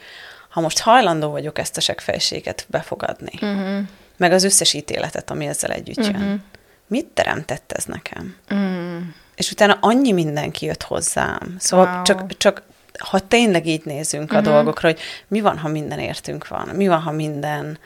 ha 0.49 0.61
most 0.61 0.79
hajlandó 0.79 1.29
vagyok 1.29 1.59
ezt 1.59 1.77
a 1.77 1.81
segfejséget 1.81 2.65
befogadni, 2.69 3.45
mm-hmm. 3.45 3.79
meg 4.17 4.31
az 4.31 4.43
összes 4.43 4.73
ítéletet, 4.73 5.31
ami 5.31 5.47
ezzel 5.47 5.71
együtt 5.71 6.05
jön, 6.05 6.15
mm-hmm. 6.15 6.35
Mit 6.91 7.05
teremtett 7.05 7.71
ez 7.71 7.85
nekem? 7.85 8.35
Mm. 8.53 8.97
És 9.35 9.51
utána 9.51 9.77
annyi 9.81 10.11
mindenki 10.11 10.65
jött 10.65 10.83
hozzám. 10.83 11.55
Szóval 11.59 11.93
wow. 11.93 12.03
csak, 12.03 12.37
csak 12.37 12.61
ha 12.99 13.19
tényleg 13.19 13.67
így 13.67 13.81
nézünk 13.85 14.33
mm-hmm. 14.33 14.41
a 14.41 14.49
dolgokra, 14.51 14.87
hogy 14.87 14.99
mi 15.27 15.41
van, 15.41 15.57
ha 15.57 15.67
minden 15.67 15.99
értünk 15.99 16.47
van, 16.47 16.67
mi 16.67 16.87
van, 16.87 16.99
ha 16.99 17.11
minden 17.11 17.77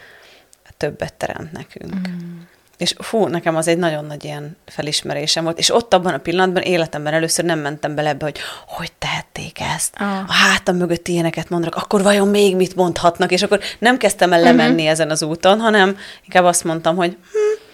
többet 0.78 1.14
teremt 1.14 1.52
nekünk. 1.52 2.08
Mm. 2.08 2.40
És 2.78 2.96
fú, 3.00 3.28
nekem 3.28 3.56
az 3.56 3.68
egy 3.68 3.78
nagyon 3.78 4.06
nagy 4.06 4.24
ilyen 4.24 4.58
felismerésem 4.66 5.44
volt, 5.44 5.58
és 5.58 5.74
ott 5.74 5.94
abban 5.94 6.14
a 6.14 6.18
pillanatban 6.18 6.64
életemben 6.64 7.14
először 7.14 7.46
nem 7.46 7.60
mentem 7.60 7.96
bele 7.96 8.10
ebbe, 8.10 8.26
hogy 8.26 8.38
hogy 8.68 8.92
tehették 8.92 9.60
ezt, 9.76 9.94
ah. 9.98 10.18
a 10.28 10.34
hátam 10.34 10.76
mögött 10.76 11.08
ilyeneket 11.08 11.50
mondanak, 11.50 11.76
akkor 11.76 12.02
vajon 12.02 12.28
még 12.28 12.56
mit 12.56 12.76
mondhatnak, 12.76 13.32
és 13.32 13.44
akkor 13.44 13.60
nem 13.80 13.98
kezdtem 13.98 14.34
el 14.34 14.42
lemenni 14.42 14.74
uh-huh. 14.74 14.90
ezen 14.90 15.10
az 15.10 15.24
úton, 15.24 15.60
hanem 15.60 15.98
inkább 16.24 16.44
azt 16.44 16.64
mondtam, 16.64 16.96
hogy 16.96 17.18
hm, 17.32 17.65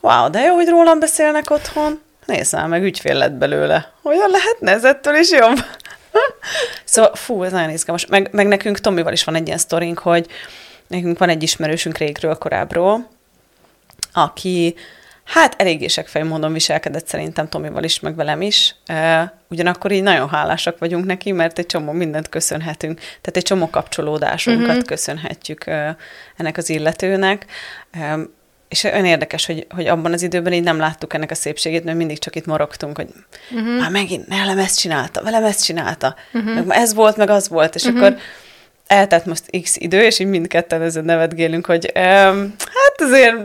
wow, 0.00 0.30
de 0.30 0.40
jó, 0.40 0.54
hogy 0.54 0.68
rólam 0.68 0.98
beszélnek 0.98 1.50
otthon, 1.50 2.00
nézd 2.26 2.54
már, 2.54 2.66
meg 2.66 2.82
ügyfél 2.82 3.14
lett 3.14 3.32
belőle. 3.32 3.92
Olyan 4.02 4.30
lehetne 4.30 4.72
ez 4.72 4.84
ettől 4.84 5.14
is 5.14 5.30
jobb? 5.30 5.64
szóval 6.84 7.14
fú, 7.14 7.42
ez 7.42 7.52
nagyon 7.52 7.70
izgalmas. 7.70 8.06
Meg, 8.06 8.28
meg 8.32 8.46
nekünk 8.46 8.78
Tomival 8.78 9.12
is 9.12 9.24
van 9.24 9.34
egy 9.34 9.46
ilyen 9.46 9.58
sztorink, 9.58 9.98
hogy 9.98 10.26
nekünk 10.86 11.18
van 11.18 11.28
egy 11.28 11.42
ismerősünk 11.42 11.98
régről, 11.98 12.34
korábbról, 12.34 13.08
aki 14.12 14.74
hát 15.24 15.54
eléggé 15.58 15.86
segfej 15.86 16.22
módon 16.22 16.52
viselkedett 16.52 17.06
szerintem 17.06 17.48
Tomival 17.48 17.84
is, 17.84 18.00
meg 18.00 18.14
velem 18.14 18.42
is. 18.42 18.74
Ugyanakkor 19.48 19.92
így 19.92 20.02
nagyon 20.02 20.28
hálásak 20.28 20.78
vagyunk 20.78 21.04
neki, 21.04 21.32
mert 21.32 21.58
egy 21.58 21.66
csomó 21.66 21.92
mindent 21.92 22.28
köszönhetünk. 22.28 22.98
Tehát 22.98 23.36
egy 23.36 23.42
csomó 23.42 23.70
kapcsolódásunkat 23.70 24.68
uh-huh. 24.68 24.84
köszönhetjük 24.84 25.66
ennek 26.36 26.56
az 26.56 26.68
illetőnek. 26.68 27.46
És 28.70 28.84
olyan 28.84 29.04
érdekes, 29.04 29.46
hogy, 29.46 29.66
hogy 29.70 29.86
abban 29.86 30.12
az 30.12 30.22
időben 30.22 30.52
így 30.52 30.62
nem 30.62 30.78
láttuk 30.78 31.14
ennek 31.14 31.30
a 31.30 31.34
szépségét, 31.34 31.84
mert 31.84 31.96
mindig 31.96 32.18
csak 32.18 32.36
itt 32.36 32.46
morogtunk, 32.46 32.96
hogy 32.96 33.08
uh-huh. 33.50 33.78
már 33.78 33.90
megint 33.90 34.26
velem 34.28 34.58
ezt 34.58 34.78
csinálta, 34.78 35.22
velem 35.22 35.44
ezt 35.44 35.64
csinálta, 35.64 36.14
uh-huh. 36.32 36.54
meg 36.54 36.78
ez 36.78 36.94
volt, 36.94 37.16
meg 37.16 37.30
az 37.30 37.48
volt, 37.48 37.74
és 37.74 37.84
uh-huh. 37.84 38.04
akkor 38.04 38.18
eltelt 38.86 39.24
most 39.24 39.60
x 39.62 39.76
idő, 39.76 40.02
és 40.02 40.18
így 40.18 40.26
mindketten 40.26 40.82
ezen 40.82 41.04
nevetgélünk, 41.04 41.66
hogy 41.66 41.92
um, 41.94 42.54
hát 42.58 43.00
azért 43.00 43.36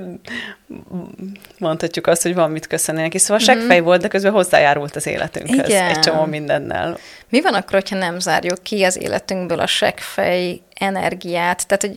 mondhatjuk 1.57 2.07
azt, 2.07 2.21
hogy 2.21 2.33
van 2.33 2.51
mit 2.51 2.67
köszönni 2.67 3.01
neki. 3.01 3.17
Szóval 3.17 3.43
mm-hmm. 3.43 3.59
seggfej 3.59 3.79
volt, 3.79 4.01
de 4.01 4.07
közben 4.07 4.31
hozzájárult 4.31 4.95
az 4.95 5.07
életünkhöz 5.07 5.69
Igen. 5.69 5.89
egy 5.89 5.99
csomó 5.99 6.25
mindennel. 6.25 6.97
Mi 7.29 7.41
van 7.41 7.53
akkor, 7.53 7.71
hogyha 7.71 7.97
nem 7.97 8.19
zárjuk 8.19 8.63
ki 8.63 8.83
az 8.83 9.01
életünkből 9.01 9.59
a 9.59 9.67
seggfej 9.67 10.61
energiát? 10.79 11.67
Tehát, 11.67 11.81
hogy 11.81 11.95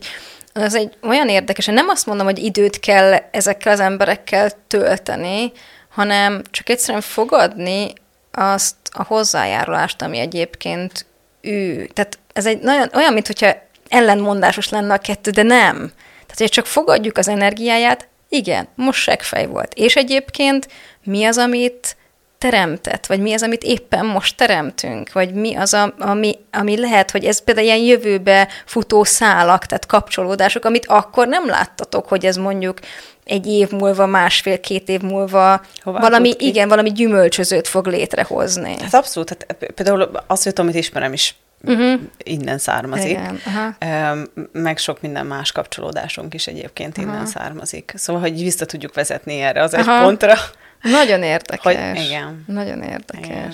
az 0.59 0.75
egy 0.75 0.97
olyan 1.01 1.29
érdekes, 1.29 1.65
hogy 1.65 1.73
nem 1.73 1.87
azt 1.89 2.05
mondom, 2.05 2.25
hogy 2.25 2.39
időt 2.39 2.79
kell 2.79 3.13
ezekkel 3.31 3.73
az 3.73 3.79
emberekkel 3.79 4.51
tölteni, 4.67 5.51
hanem 5.89 6.41
csak 6.51 6.69
egyszerűen 6.69 7.01
fogadni 7.01 7.93
azt 8.31 8.75
a 8.91 9.03
hozzájárulást, 9.03 10.01
ami 10.01 10.17
egyébként 10.17 11.05
ő. 11.41 11.85
Tehát 11.93 12.19
ez 12.33 12.45
egy 12.45 12.59
nagyon, 12.59 12.89
olyan, 12.93 13.13
mintha 13.13 13.55
ellenmondásos 13.89 14.69
lenne 14.69 14.93
a 14.93 14.97
kettő, 14.97 15.31
de 15.31 15.43
nem. 15.43 15.75
Tehát, 15.75 16.37
hogy 16.37 16.49
csak 16.49 16.65
fogadjuk 16.65 17.17
az 17.17 17.27
energiáját, 17.27 18.07
igen, 18.29 18.67
most 18.75 19.01
segfej 19.01 19.45
volt. 19.45 19.73
És 19.73 19.95
egyébként 19.95 20.67
mi 21.03 21.25
az, 21.25 21.37
amit 21.37 21.95
teremtett, 22.39 23.05
vagy 23.05 23.19
mi 23.19 23.33
az, 23.33 23.43
amit 23.43 23.63
éppen 23.63 24.05
most 24.05 24.37
teremtünk, 24.37 25.11
vagy 25.11 25.33
mi 25.33 25.55
az, 25.55 25.73
a, 25.73 25.93
ami, 25.99 26.37
ami 26.51 26.79
lehet, 26.79 27.11
hogy 27.11 27.25
ez 27.25 27.43
például 27.43 27.65
ilyen 27.65 27.79
jövőbe 27.79 28.47
futó 28.65 29.03
szálak, 29.03 29.65
tehát 29.65 29.85
kapcsolódások, 29.85 30.65
amit 30.65 30.85
akkor 30.85 31.27
nem 31.27 31.47
láttatok, 31.47 32.07
hogy 32.07 32.25
ez 32.25 32.35
mondjuk 32.35 32.79
egy 33.25 33.47
év 33.47 33.71
múlva, 33.71 34.05
másfél-két 34.05 34.89
év 34.89 35.01
múlva 35.01 35.61
Hová 35.83 35.99
valami, 35.99 36.33
igen, 36.37 36.67
valami 36.67 36.91
gyümölcsözőt 36.91 37.67
fog 37.67 37.87
létrehozni. 37.87 38.75
Hát 38.81 38.93
abszolút, 38.93 39.29
hát 39.29 39.71
például 39.75 40.09
azt, 40.27 40.43
hogy 40.43 40.53
amit 40.55 40.75
ismerem 40.75 41.13
is 41.13 41.35
uh-huh. 41.61 41.99
innen 42.17 42.57
származik. 42.57 43.09
Igen, 43.09 43.39
uh-huh. 43.45 44.19
Meg 44.51 44.77
sok 44.77 45.01
minden 45.01 45.25
más 45.25 45.51
kapcsolódásunk 45.51 46.33
is 46.33 46.47
egyébként 46.47 46.97
uh-huh. 46.97 47.13
innen 47.13 47.25
származik. 47.25 47.93
Szóval, 47.95 48.21
hogy 48.21 48.43
vissza 48.43 48.65
tudjuk 48.65 48.93
vezetni 48.93 49.41
erre 49.41 49.61
az 49.61 49.73
uh-huh. 49.73 49.95
egy 49.95 50.01
pontra. 50.01 50.35
Nagyon 50.81 51.23
érdekes. 51.23 51.63
Hogy, 51.63 52.05
igen. 52.05 52.43
Nagyon 52.47 52.81
érdekes. 52.81 53.27
Igen. 53.27 53.53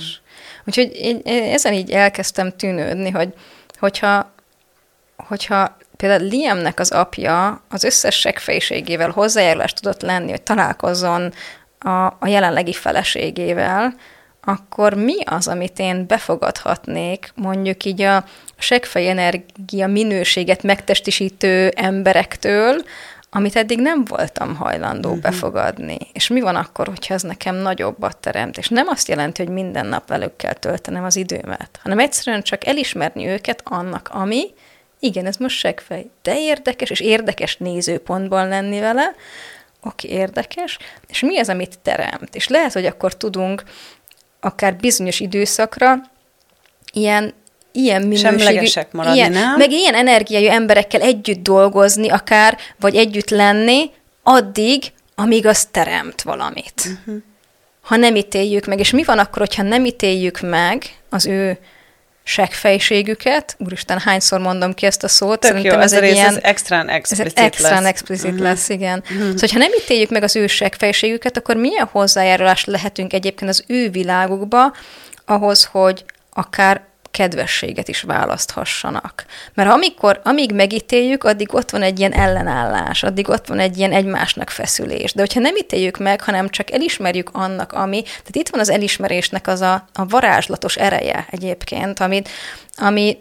Úgyhogy 0.66 0.92
én, 0.94 1.22
én 1.24 1.54
ezen 1.54 1.74
így 1.74 1.92
elkezdtem 1.92 2.52
tűnődni, 2.58 3.10
hogy 3.10 3.34
hogyha, 3.80 4.34
hogyha 5.16 5.78
például 5.98 6.30
Liamnek 6.30 6.80
az 6.80 6.92
apja 6.92 7.62
az 7.70 7.84
összes 7.84 8.20
segfejségével 8.20 9.10
hozzájárulást 9.10 9.82
tudott 9.82 10.02
lenni, 10.02 10.30
hogy 10.30 10.42
találkozzon 10.42 11.34
a, 11.80 12.06
a 12.06 12.28
jelenlegi 12.28 12.74
feleségével, 12.74 13.96
akkor 14.44 14.94
mi 14.94 15.24
az, 15.24 15.48
amit 15.48 15.80
én 15.80 16.08
befogadhatnék 16.08 17.32
mondjuk 17.36 17.84
így 17.84 18.02
a 18.02 18.24
segfej 18.58 19.10
energia 19.10 19.88
minőséget 19.88 20.64
megtestisítő 20.64 21.72
emberektől, 21.76 22.82
amit 23.36 23.56
eddig 23.56 23.80
nem 23.80 24.06
voltam 24.06 24.56
hajlandó 24.56 25.10
uh-huh. 25.10 25.24
befogadni. 25.24 25.98
És 26.14 26.28
mi 26.28 26.42
van 26.42 26.56
akkor, 26.56 26.88
hogyha 26.88 27.14
ez 27.14 27.22
nekem 27.22 27.56
nagyobbat 27.56 28.18
teremt? 28.18 28.58
És 28.58 28.68
nem 28.70 28.88
azt 28.88 29.08
jelenti, 29.08 29.44
hogy 29.44 29.54
minden 29.54 29.86
nap 29.86 30.08
velük 30.08 30.36
kell 30.36 30.54
töltenem 30.54 31.04
az 31.04 31.16
időmet, 31.16 31.80
hanem 31.82 32.00
egyszerűen 32.00 32.42
csak 32.42 32.66
elismerni 32.66 33.28
őket 33.28 33.62
annak, 33.64 34.10
ami, 34.12 34.46
igen, 35.00 35.26
ez 35.26 35.38
most 35.38 35.58
segfej, 35.58 36.10
de 36.22 36.40
érdekes, 36.40 36.90
és 36.90 37.00
érdekes 37.00 37.58
nézőpontban 37.58 38.48
lenni 38.48 38.80
vele, 38.80 39.16
oké, 39.84 40.08
érdekes, 40.08 40.78
és 41.08 41.20
mi 41.20 41.40
az, 41.40 41.50
amit 41.50 41.80
teremt? 41.80 42.36
És 42.36 42.48
lehet, 42.48 42.74
hogy 42.74 42.86
akkor 42.86 43.18
tudunk 43.18 43.64
akár 44.40 44.76
bizonyos 44.76 45.20
időszakra 45.20 45.96
ilyen 46.94 47.34
ilyen 47.76 48.02
minőségű, 48.02 48.38
Semlegesek 48.38 48.92
maradni, 48.92 49.18
ilyen, 49.18 49.32
nem? 49.32 49.58
meg 49.58 49.72
ilyen 49.72 49.94
energiájú 49.94 50.50
emberekkel 50.50 51.02
együtt 51.02 51.44
dolgozni 51.44 52.10
akár, 52.10 52.58
vagy 52.80 52.96
együtt 52.96 53.30
lenni, 53.30 53.92
addig, 54.24 54.84
amíg 55.16 55.46
az 55.46 55.66
teremt 55.66 56.22
valamit. 56.22 56.74
Uh-huh. 56.86 57.22
Ha 57.82 57.96
nem 57.96 58.16
ítéljük 58.16 58.66
meg, 58.66 58.80
és 58.80 58.92
mi 58.92 59.04
van 59.04 59.20
akkor, 59.20 59.38
hogyha 59.38 59.64
nem 59.64 59.86
ítéljük 59.86 60.40
meg 60.42 60.84
az 61.10 61.26
ő 61.26 61.58
segfejségüket, 62.28 63.56
úristen, 63.60 64.00
hányszor 64.00 64.40
mondom 64.40 64.74
ki 64.74 64.86
ezt 64.86 65.04
a 65.04 65.08
szót, 65.08 65.40
Tök 65.40 65.50
szerintem 65.50 65.78
jó, 65.78 65.84
ez, 65.84 65.94
ez, 65.94 66.02
egy 66.02 66.14
ilyen... 66.14 66.28
ez 66.28 66.40
extrán 66.42 66.90
explicit 66.90 67.26
ez 67.26 67.44
extrán 67.44 67.82
lesz. 67.82 67.92
explicit 67.92 68.26
uh-huh. 68.26 68.42
lesz, 68.42 68.70
igen. 68.70 69.04
Uh-huh. 69.04 69.30
Szóval, 69.30 69.50
ha 69.52 69.58
nem 69.58 69.72
ítéljük 69.82 70.10
meg 70.10 70.24
az 70.24 70.36
ő 70.36 70.48
segfejségüket, 70.48 71.38
akkor 71.38 71.56
milyen 71.56 71.88
hozzájárulást 71.92 72.68
lehetünk 72.68 73.14
egyébként 73.14 73.50
az 73.50 73.64
ő 73.68 73.90
világukba, 73.90 74.74
ahhoz, 75.26 75.64
hogy 75.72 76.06
akár 76.34 76.82
kedvességet 77.16 77.88
is 77.88 78.02
választhassanak. 78.02 79.26
Mert 79.54 79.72
amikor, 79.72 80.22
amíg 80.24 80.52
megítéljük, 80.52 81.24
addig 81.24 81.54
ott 81.54 81.70
van 81.70 81.82
egy 81.82 82.00
ilyen 82.00 82.14
ellenállás, 82.14 83.04
addig 83.04 83.30
ott 83.30 83.48
van 83.48 83.60
egy 83.60 83.78
ilyen 83.78 83.92
egymásnak 83.92 84.50
feszülés. 84.50 85.14
De 85.14 85.20
hogyha 85.20 85.40
nem 85.40 85.56
ítéljük 85.56 85.98
meg, 85.98 86.22
hanem 86.22 86.50
csak 86.50 86.72
elismerjük 86.72 87.30
annak, 87.34 87.74
ami, 87.74 88.02
tehát 88.02 88.36
itt 88.36 88.50
van 88.50 88.60
az 88.60 88.70
elismerésnek 88.70 89.48
az 89.48 89.62
a, 89.62 89.88
a 89.94 90.06
varázslatos 90.06 90.76
ereje 90.76 91.28
egyébként, 91.30 92.00
amit, 92.00 92.30
ami 92.76 93.18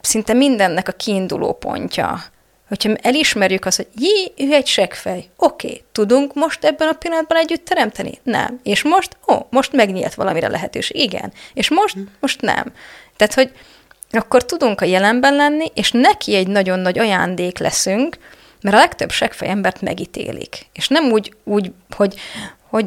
szinte 0.00 0.32
mindennek 0.32 0.88
a 0.88 0.92
kiinduló 0.92 1.52
pontja. 1.52 2.22
Hogyha 2.68 2.94
elismerjük 3.02 3.64
azt, 3.64 3.76
hogy 3.76 3.88
jé, 3.98 4.32
ő 4.36 4.52
egy 4.52 4.66
seggfej, 4.66 5.24
oké, 5.36 5.66
okay, 5.66 5.82
tudunk 5.92 6.34
most 6.34 6.64
ebben 6.64 6.88
a 6.88 6.92
pillanatban 6.92 7.38
együtt 7.38 7.64
teremteni? 7.64 8.18
Nem. 8.22 8.60
És 8.62 8.82
most, 8.82 9.16
ó, 9.32 9.46
most 9.50 9.72
megnyílt 9.72 10.14
valamire 10.14 10.48
lehetőség. 10.48 10.96
Igen. 10.96 11.32
És 11.54 11.70
most, 11.70 11.96
most 12.20 12.40
nem. 12.40 12.72
Tehát, 13.16 13.34
hogy 13.34 13.52
akkor 14.10 14.44
tudunk 14.44 14.80
a 14.80 14.84
jelenben 14.84 15.34
lenni, 15.34 15.70
és 15.74 15.90
neki 15.90 16.34
egy 16.34 16.46
nagyon 16.46 16.78
nagy 16.78 16.98
ajándék 16.98 17.58
leszünk, 17.58 18.18
mert 18.60 18.76
a 18.76 18.78
legtöbb 18.78 19.10
seggfej 19.10 19.48
embert 19.48 19.80
megítélik. 19.80 20.66
És 20.72 20.88
nem 20.88 21.04
úgy, 21.04 21.34
úgy 21.44 21.72
hogy, 21.96 22.20
hogy 22.68 22.86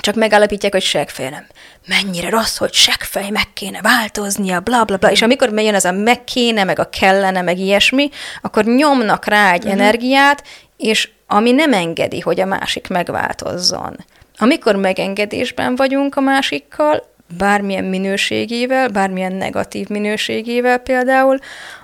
csak 0.00 0.14
megállapítják, 0.14 0.72
hogy 0.72 0.82
seggfej 0.82 1.28
nem. 1.28 1.46
Mennyire 1.86 2.30
rossz, 2.30 2.56
hogy 2.56 2.72
seggfej, 2.72 3.30
meg 3.30 3.52
kéne 3.52 3.80
változnia, 3.80 4.60
bla, 4.60 4.84
bla, 4.84 4.96
bla. 4.96 5.10
És 5.10 5.22
amikor 5.22 5.48
megjön 5.48 5.74
ez 5.74 5.84
a 5.84 5.92
meg 5.92 6.24
kéne, 6.24 6.64
meg 6.64 6.78
a 6.78 6.88
kellene, 6.88 7.42
meg 7.42 7.58
ilyesmi, 7.58 8.08
akkor 8.42 8.64
nyomnak 8.64 9.24
rá 9.24 9.52
egy 9.52 9.64
uh-huh. 9.64 9.80
energiát, 9.80 10.44
és 10.76 11.10
ami 11.26 11.50
nem 11.50 11.72
engedi, 11.72 12.20
hogy 12.20 12.40
a 12.40 12.46
másik 12.46 12.88
megváltozzon. 12.88 13.96
Amikor 14.36 14.76
megengedésben 14.76 15.76
vagyunk 15.76 16.16
a 16.16 16.20
másikkal, 16.20 17.10
bármilyen 17.38 17.84
minőségével, 17.84 18.88
bármilyen 18.88 19.32
negatív 19.32 19.88
minőségével 19.88 20.78
például, 20.78 21.38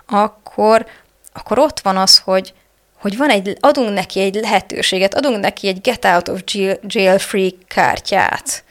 akkor, 0.07 0.87
akkor 1.33 1.59
ott 1.59 1.81
van 1.81 1.97
az, 1.97 2.19
hogy, 2.19 2.53
hogy 3.01 3.17
van 3.17 3.31
egy, 3.31 3.57
adunk 3.61 3.93
neki 3.93 4.21
egy 4.21 4.35
lehetőséget, 4.35 5.15
adunk 5.15 5.41
neki 5.41 5.69
egy 5.69 5.81
get 5.81 6.05
out 6.05 6.29
of 6.29 6.41
jail, 6.45 6.79
jail 6.87 7.19
free 7.19 7.51
kártyát, 7.67 8.65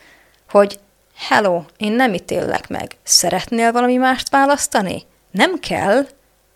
hogy 0.50 0.78
hello, 1.16 1.62
én 1.76 1.92
nem 1.92 2.14
ítélek 2.14 2.68
meg. 2.68 2.96
Szeretnél 3.02 3.72
valami 3.72 3.96
mást 3.96 4.28
választani? 4.28 5.02
Nem 5.30 5.60
kell, 5.60 6.06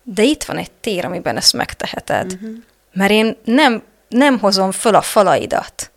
de 0.03 0.23
itt 0.23 0.43
van 0.43 0.57
egy 0.57 0.71
tér, 0.71 1.05
amiben 1.05 1.37
ezt 1.37 1.53
megteheted. 1.53 2.33
Uh-huh. 2.33 2.49
Mert 2.93 3.11
én 3.11 3.37
nem, 3.43 3.83
nem 4.09 4.39
hozom 4.39 4.71
föl 4.71 4.95
a 4.95 5.01
falaidat. 5.01 5.91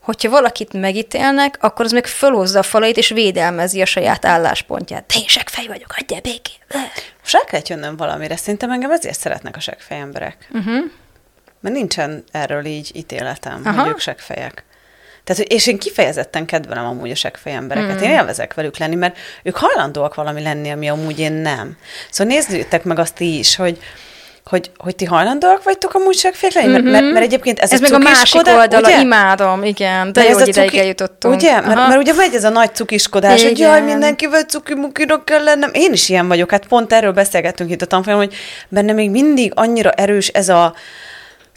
Hogyha 0.00 0.30
valakit 0.30 0.72
megítélnek, 0.72 1.58
akkor 1.60 1.84
az 1.84 1.92
meg 1.92 2.06
fölhozza 2.06 2.58
a 2.58 2.62
falait, 2.62 2.96
és 2.96 3.08
védelmezi 3.08 3.82
a 3.82 3.86
saját 3.86 4.24
álláspontját. 4.24 5.06
De 5.06 5.14
én 5.18 5.26
fej 5.46 5.66
vagyok, 5.66 5.94
adjál 5.98 6.20
békén. 6.20 6.56
Most 7.32 7.46
kellett 7.46 7.68
jönnöm 7.68 7.96
valamire. 7.96 8.36
Szerintem 8.36 8.70
engem 8.70 8.90
ezért 8.90 9.18
szeretnek 9.18 9.56
a 9.56 9.60
seggfej 9.60 9.98
emberek. 9.98 10.48
Uh-huh. 10.50 10.84
Mert 11.60 11.74
nincsen 11.74 12.24
erről 12.32 12.64
így 12.64 12.90
ítéletem, 12.94 13.60
Aha. 13.64 13.80
hogy 13.80 13.90
ők 13.90 13.98
seggfejek. 13.98 14.64
Tehát, 15.24 15.42
és 15.42 15.66
én 15.66 15.78
kifejezetten 15.78 16.46
kedvelem 16.46 16.84
amúgy 16.84 17.10
a 17.10 17.14
seggfej 17.14 17.52
embereket. 17.52 18.00
Mm. 18.00 18.02
Én 18.02 18.10
élvezek 18.10 18.54
velük 18.54 18.78
lenni, 18.78 18.94
mert 18.94 19.18
ők 19.42 19.56
hajlandóak 19.56 20.14
valami 20.14 20.42
lenni, 20.42 20.70
ami 20.70 20.88
amúgy 20.88 21.18
én 21.18 21.32
nem. 21.32 21.76
Szóval 22.10 22.34
nézzétek 22.34 22.84
meg 22.84 22.98
azt 22.98 23.20
is, 23.20 23.56
hogy 23.56 23.78
hogy, 24.44 24.70
hogy 24.76 24.96
ti 24.96 25.04
hajlandóak 25.04 25.62
vagytok 25.62 25.94
amúgy 25.94 26.16
seggfejek 26.16 26.54
lenni? 26.54 26.68
Mm-hmm. 26.68 26.90
Mert, 26.90 27.12
mert 27.12 27.24
egyébként 27.24 27.58
ez, 27.58 27.72
ez 27.72 27.78
a 27.78 27.82
meg 27.82 27.92
a 27.92 27.98
másik 27.98 28.46
oldala, 28.46 28.78
ugye? 28.78 29.00
imádom, 29.00 29.64
igen. 29.64 30.12
De, 30.12 30.22
de 30.22 30.28
jó, 30.28 30.38
hogy 30.38 30.48
ideig 30.48 30.68
cuki, 30.68 30.80
eljutottunk. 30.80 31.34
Ugye? 31.34 31.60
Mert, 31.60 31.74
mert 31.74 31.96
ugye 31.96 32.12
megy 32.12 32.34
ez 32.34 32.44
a 32.44 32.48
nagy 32.48 32.74
cukiskodás, 32.74 33.38
igen. 33.38 33.48
hogy 33.48 33.58
jaj, 33.58 33.82
mindenkivel 33.82 34.42
cukimukinak 34.42 35.24
kell 35.24 35.42
lennem. 35.42 35.70
Én 35.72 35.92
is 35.92 36.08
ilyen 36.08 36.28
vagyok, 36.28 36.50
hát 36.50 36.66
pont 36.66 36.92
erről 36.92 37.12
beszélgettünk 37.12 37.70
itt 37.70 37.82
a 37.82 37.86
tanfolyamon, 37.86 38.26
hogy 38.26 38.36
benne 38.68 38.92
még 38.92 39.10
mindig 39.10 39.52
annyira 39.54 39.90
erős 39.90 40.28
ez 40.28 40.48
a 40.48 40.74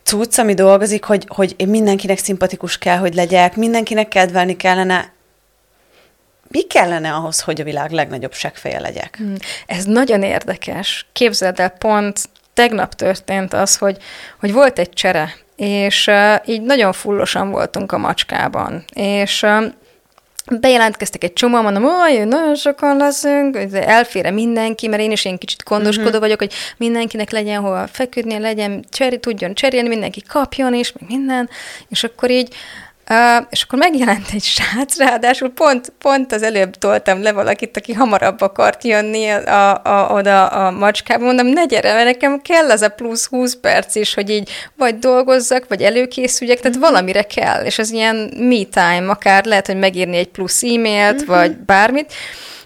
cucc, 0.04 0.38
ami 0.38 0.54
dolgozik, 0.54 1.04
hogy, 1.04 1.26
hogy 1.28 1.54
én 1.58 1.67
mindenkinek 1.67 2.17
szimpatikus 2.17 2.78
kell, 2.78 2.97
hogy 2.97 3.13
legyek, 3.13 3.56
mindenkinek 3.56 4.08
kedvelni 4.08 4.56
kellene. 4.56 5.15
Mi 6.50 6.62
kellene 6.62 7.13
ahhoz, 7.13 7.41
hogy 7.41 7.62
a 7.62 7.63
világ 7.63 7.91
legnagyobb 7.91 8.34
seggfeje 8.34 8.80
legyek? 8.80 9.19
Ez 9.65 9.84
nagyon 9.84 10.23
érdekes. 10.23 11.06
Képzeld 11.13 11.60
el, 11.60 11.69
pont 11.69 12.19
tegnap 12.58 12.93
történt 12.93 13.54
az, 13.54 13.78
hogy, 13.78 13.98
hogy 14.39 14.54
volt 14.54 14.80
egy 14.80 14.89
csere, 14.89 15.34
és 15.56 16.10
így 16.46 16.62
nagyon 16.62 16.93
fullosan 16.93 17.50
voltunk 17.50 17.91
a 17.91 17.98
macskában, 17.98 18.84
és 18.93 19.46
bejelentkeztek 20.52 21.24
egy 21.24 21.34
csomó, 21.34 21.62
mondom, 21.62 21.84
hogy 21.84 22.28
nagyon 22.28 22.56
sokan 22.56 22.98
leszünk, 22.98 23.58
elfére 23.74 24.32
mindenki, 24.32 24.88
mert 24.88 25.02
én 25.02 25.12
is 25.12 25.26
én 25.26 25.38
kicsit 25.38 25.63
gondoskodó 25.63 26.08
uh-huh. 26.08 26.22
vagyok, 26.22 26.39
hogy 26.39 26.54
mindenkinek 26.78 27.32
legyen 27.32 27.62
hova 27.62 27.88
feküdni, 27.88 28.39
legyen 28.39 28.86
cseri, 28.91 29.20
tudjon 29.20 29.54
cserélni, 29.54 29.88
mindenki 29.88 30.22
kapjon 30.22 30.74
is, 30.74 30.91
meg 30.91 31.10
minden, 31.10 31.50
és 31.89 32.04
akkor 32.04 32.32
így 32.32 32.54
Uh, 33.10 33.46
és 33.50 33.63
akkor 33.63 33.80
megjelent 33.80 34.26
egy 34.34 34.43
srác, 34.43 34.98
ráadásul 34.98 35.50
pont, 35.50 35.93
pont 36.00 36.32
az 36.32 36.43
előbb 36.43 36.76
toltam 36.76 37.22
le 37.22 37.32
valakit, 37.32 37.78
aki 37.78 37.93
hamarabb 37.93 38.41
akart 38.41 38.84
jönni 38.84 39.30
a, 39.30 39.84
a, 39.84 40.13
oda 40.13 40.46
a 40.46 40.72
macskába. 40.72 41.26
Mondom, 41.26 41.48
ne 41.48 41.65
gyere, 41.65 41.93
mert 41.93 42.06
nekem 42.06 42.41
kell 42.41 42.72
az 42.72 42.82
a 42.82 42.89
plusz 42.89 43.28
20 43.28 43.56
perc 43.56 43.96
is, 43.96 44.13
hogy 44.13 44.30
így 44.30 44.50
vagy 44.76 45.00
dolgozzak, 45.00 45.65
vagy 45.67 45.82
előkészüljek, 45.82 46.60
tehát 46.60 46.76
uh-huh. 46.76 46.91
valamire 46.91 47.24
kell. 47.24 47.63
És 47.63 47.80
az 47.80 47.91
ilyen 47.91 48.15
me 48.38 48.63
time, 48.63 49.06
akár 49.10 49.46
lehet, 49.46 49.67
hogy 49.67 49.78
megírni 49.78 50.17
egy 50.17 50.30
plusz 50.30 50.63
e-mailt, 50.63 51.22
uh-huh. 51.22 51.36
vagy 51.36 51.58
bármit 51.58 52.13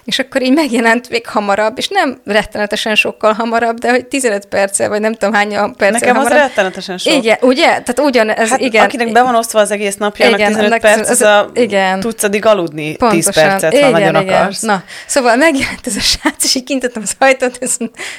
és 0.03 0.19
akkor 0.19 0.41
így 0.41 0.53
megjelent 0.53 1.09
még 1.09 1.27
hamarabb, 1.27 1.77
és 1.77 1.87
nem 1.87 2.21
rettenetesen 2.25 2.95
sokkal 2.95 3.33
hamarabb, 3.33 3.77
de 3.77 3.89
hogy 3.89 4.05
15 4.05 4.45
perccel, 4.45 4.89
vagy 4.89 4.99
nem 4.99 5.13
tudom 5.13 5.33
hány 5.33 5.49
perccel 5.49 5.89
Nekem 5.89 6.15
hamarabb. 6.15 6.37
az 6.37 6.47
rettenetesen 6.47 6.97
sok. 6.97 7.13
Igen, 7.13 7.37
ugye? 7.41 7.65
Tehát 7.65 7.99
ugyan, 7.99 8.29
ez 8.29 8.49
hát 8.49 8.59
igen. 8.59 8.83
akinek 8.83 9.11
be 9.11 9.23
van 9.23 9.35
osztva 9.35 9.59
az 9.59 9.71
egész 9.71 9.95
napjának 9.95 10.39
igen, 10.39 10.53
15 10.53 10.79
perc, 10.79 11.09
az, 11.09 11.21
a, 11.21 11.49
igen. 11.53 11.99
tudsz 11.99 12.23
addig 12.23 12.45
aludni 12.45 12.95
Pontosan. 12.95 13.33
10 13.33 13.43
percet, 13.43 13.73
igen, 13.73 13.83
ha 13.83 13.89
nagyon 13.99 14.21
igen. 14.21 14.33
akarsz. 14.33 14.61
Na, 14.61 14.83
szóval 15.07 15.35
megjelent 15.35 15.87
ez 15.87 15.95
a 15.95 15.99
srác, 15.99 16.43
és 16.43 16.55
így 16.55 16.63
kintettem 16.63 17.01
az 17.01 17.15
ajtót, 17.19 17.57
és 17.59 17.69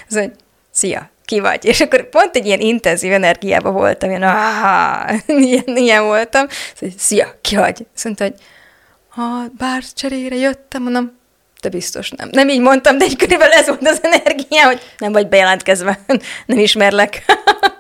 az, 0.09 0.17
hogy 0.17 0.31
szia, 0.71 1.11
ki 1.25 1.41
vagy. 1.41 1.65
És 1.65 1.81
akkor 1.81 2.09
pont 2.09 2.37
egy 2.37 2.47
ilyen 2.47 2.61
intenzív 2.61 3.13
energiába 3.13 3.71
voltam, 3.71 4.09
ilyen, 4.11 4.23
ah, 4.23 5.15
ilyen, 5.27 5.77
ilyen 5.77 6.05
voltam. 6.05 6.47
Szóval, 6.75 6.95
szia, 6.99 7.39
ki 7.41 7.57
vagy? 7.57 7.87
Azt 7.95 8.05
mondta, 8.05 8.25
hogy 8.25 8.35
ha 9.09 9.45
bár 9.59 9.83
cserére 9.95 10.37
jöttem, 10.37 10.83
mondom, 10.83 11.21
de 11.63 11.69
biztos 11.69 12.11
nem. 12.11 12.29
Nem 12.33 12.49
így 12.49 12.61
mondtam, 12.61 12.99
de 12.99 13.05
egy 13.05 13.17
körülbelül 13.17 13.55
ez 13.55 13.67
volt 13.67 13.89
az 13.89 14.01
energia, 14.03 14.65
hogy 14.65 14.81
nem 14.99 15.13
vagy 15.13 15.29
bejelentkezve, 15.29 15.99
nem 16.47 16.59
ismerlek. 16.59 17.25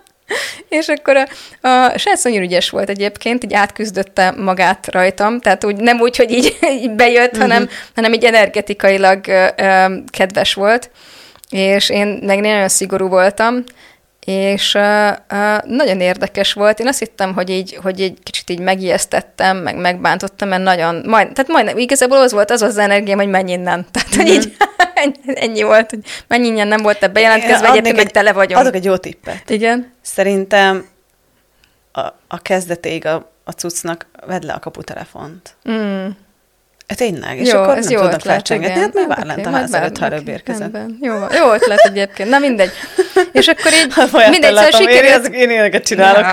és 0.69 0.89
akkor 0.89 1.17
a, 1.17 1.29
a 1.69 1.99
srác 1.99 2.25
nagyon 2.25 2.43
ügyes 2.43 2.71
volt 2.71 2.89
egyébként, 2.89 3.45
így 3.45 3.55
átküzdötte 3.55 4.31
magát 4.31 4.93
rajtam, 4.93 5.41
tehát 5.41 5.65
úgy, 5.65 5.77
nem 5.77 6.01
úgy, 6.01 6.17
hogy 6.17 6.31
így, 6.31 6.59
így 6.83 6.91
bejött, 6.91 7.33
uh-huh. 7.33 7.41
hanem, 7.43 7.69
hanem 7.95 8.13
így 8.13 8.25
energetikailag 8.25 9.27
ö, 9.27 9.47
ö, 9.57 9.95
kedves 10.11 10.55
volt, 10.55 10.91
és 11.51 11.89
én 11.89 12.19
meg 12.23 12.41
nagyon 12.41 12.69
szigorú 12.69 13.09
voltam, 13.09 13.65
és 14.27 14.75
uh, 14.75 15.11
uh, 15.33 15.63
nagyon 15.65 16.01
érdekes 16.01 16.53
volt. 16.53 16.81
Én 16.81 16.87
azt 16.87 16.99
hittem, 16.99 17.35
hogy 17.35 17.51
így, 17.51 17.79
hogy 17.83 18.01
egy 18.01 18.19
kicsit 18.23 18.51
így 18.51 18.61
megijesztettem, 18.61 19.57
meg 19.57 19.77
megbántottam, 19.77 20.49
mert 20.49 20.63
nagyon, 20.63 21.03
majd, 21.07 21.33
tehát 21.33 21.51
majdnem, 21.51 21.79
igazából 21.79 22.19
az 22.19 22.33
volt 22.33 22.51
az 22.51 22.63
az 22.63 22.79
energiám, 22.79 23.19
hogy 23.19 23.29
menj 23.29 23.53
innen. 23.53 23.87
Tehát, 23.93 24.15
hogy 24.15 24.29
így 24.29 24.57
ennyi 25.45 25.63
volt, 25.63 25.91
hogy 25.91 26.01
menj 26.27 26.47
innen, 26.47 26.69
nem 26.69 26.83
volt 26.83 27.03
ebbe 27.03 27.21
jelentkezve, 27.21 27.69
egyébként 27.69 27.97
meg 27.97 28.11
tele 28.11 28.33
vagyok. 28.33 28.59
Adok 28.59 28.75
egy 28.75 28.85
jó 28.85 28.97
tippet. 28.97 29.51
Igen. 29.51 29.93
Szerintem 30.03 30.87
a, 31.93 32.01
a 32.29 32.39
kezdetéig 32.43 33.07
a, 33.07 33.31
a 33.45 33.51
cuccnak 33.51 34.07
vedd 34.27 34.47
le 34.47 34.53
a 34.53 34.59
kaputelefont. 34.59 35.57
Mm. 35.71 36.07
Tényleg, 36.87 37.39
és 37.39 37.53
jó, 37.53 37.59
akkor 37.59 37.75
nem 37.75 37.83
tudnak 37.83 38.21
felcsengetni. 38.21 38.81
Hát 38.81 38.95
mi 38.95 39.07
vár 39.07 39.27
lent 39.27 39.47
a 39.47 39.51
ház 39.51 39.75
előtt, 39.75 39.99
ha 39.99 40.05
előbb 40.05 40.29
érkezett. 40.29 40.77
Jó, 41.01 41.15
jó 41.15 41.53
ötlet 41.53 41.79
egyébként. 41.79 42.29
Na 42.29 42.39
mindegy. 42.39 42.71
És 43.33 43.49
akkor 43.49 43.73
így 43.73 43.95
mindegy, 44.31 44.55
szóval 44.55 44.71
sikerült. 44.71 45.35
én 45.35 45.51
ilyeneket 45.51 45.85
csinálok. 45.85 46.25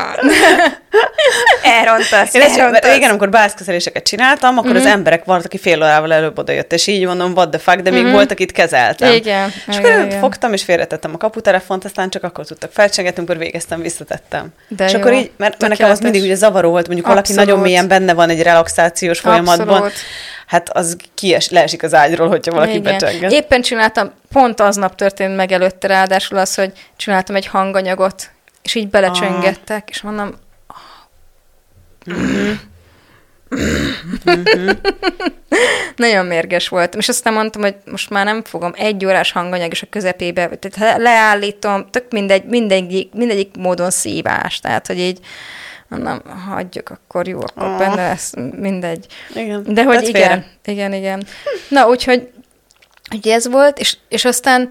Elrontasz, 1.63 2.33
Én 2.33 2.41
ezt, 2.41 2.57
elrontasz. 2.57 2.91
régen, 2.91 3.09
amikor 3.09 3.29
bászkezeléseket 3.29 4.03
csináltam, 4.03 4.57
akkor 4.57 4.69
Mhm. 4.69 4.79
az 4.79 4.85
emberek 4.85 5.23
volt, 5.25 5.45
aki 5.45 5.57
fél 5.57 5.77
órával 5.83 6.13
előbb 6.13 6.37
odajött, 6.37 6.73
és 6.73 6.87
így 6.87 7.05
mondom, 7.05 7.31
what 7.33 7.49
the 7.49 7.59
fuck, 7.59 7.79
de 7.79 7.91
még 7.91 8.11
volt, 8.11 8.31
akit 8.31 8.51
kezeltem. 8.51 9.13
Igen, 9.13 9.49
És 9.67 9.77
igen, 9.77 9.91
akkor 9.91 10.05
igen. 10.05 10.19
fogtam, 10.19 10.53
és 10.53 10.63
félretettem 10.63 11.11
a 11.13 11.17
kaputelefont, 11.17 11.85
aztán 11.85 12.09
csak 12.09 12.23
akkor 12.23 12.45
tudtak 12.45 12.71
felcsengetni, 12.71 13.17
amikor 13.17 13.37
végeztem, 13.37 13.81
visszatettem. 13.81 14.47
De 14.67 14.85
és 14.85 14.91
jó, 14.91 14.99
akkor 14.99 15.13
így, 15.13 15.31
mert, 15.37 15.59
mert 15.61 15.71
nekem 15.77 15.89
az 15.91 15.99
mindig 15.99 16.21
ugye 16.21 16.35
zavaró 16.35 16.69
volt, 16.69 16.85
mondjuk 16.85 17.07
valaki 17.07 17.29
Abszolút. 17.31 17.49
nagyon 17.49 17.63
mélyen 17.65 17.87
benne 17.87 18.13
van 18.13 18.29
egy 18.29 18.41
relaxációs 18.41 19.19
folyamatban, 19.19 19.67
Abszolút. 19.67 19.93
hát 20.47 20.69
az 20.69 20.97
kies, 21.15 21.49
leesik 21.49 21.83
az 21.83 21.93
ágyról, 21.93 22.27
hogyha 22.27 22.51
valaki 22.51 22.75
Igen. 22.75 22.81
becsenget. 22.97 23.31
Éppen 23.31 23.61
csináltam, 23.61 24.11
pont 24.31 24.59
aznap 24.59 24.95
történt 24.95 25.35
meg 25.35 25.51
előtte 25.51 25.87
ráadásul 25.87 26.37
az, 26.37 26.55
hogy 26.55 26.71
csináltam 26.97 27.35
egy 27.35 27.45
hanganyagot, 27.47 28.29
és 28.63 28.75
így 28.75 28.87
belecsöngettek, 28.89 29.87
és 29.91 30.01
mondom, 30.01 30.33
Nagyon 35.95 36.25
mérges 36.25 36.67
voltam, 36.67 36.99
és 36.99 37.09
aztán 37.09 37.33
mondtam, 37.33 37.61
hogy 37.61 37.75
most 37.85 38.09
már 38.09 38.25
nem 38.25 38.43
fogom 38.43 38.71
egy 38.75 39.05
órás 39.05 39.31
hanganyag 39.31 39.71
és 39.71 39.81
a 39.81 39.87
közepébe, 39.89 40.47
tehát 40.47 40.97
leállítom, 41.01 41.89
tök 41.89 42.11
mindegy, 42.11 42.43
mindegyik, 42.43 43.13
mindegyik 43.13 43.55
módon 43.57 43.89
szívás, 43.89 44.59
tehát, 44.59 44.87
hogy 44.87 44.99
így 44.99 45.19
mondom, 45.87 46.21
hagyjuk, 46.49 46.89
akkor 46.89 47.27
jó, 47.27 47.39
akkor 47.39 47.63
Ah. 47.63 47.77
benne 47.77 48.07
lesz, 48.07 48.33
mindegy. 48.59 49.05
Igen. 49.35 49.63
De 49.67 49.83
hogy 49.83 50.07
igen, 50.07 50.13
félre. 50.13 50.45
igen, 50.65 50.93
igen. 50.93 51.23
Na, 51.69 51.87
úgyhogy 51.87 52.29
hogy 53.09 53.27
ez 53.27 53.47
volt, 53.47 53.79
és, 53.79 53.97
és 54.09 54.25
aztán 54.25 54.61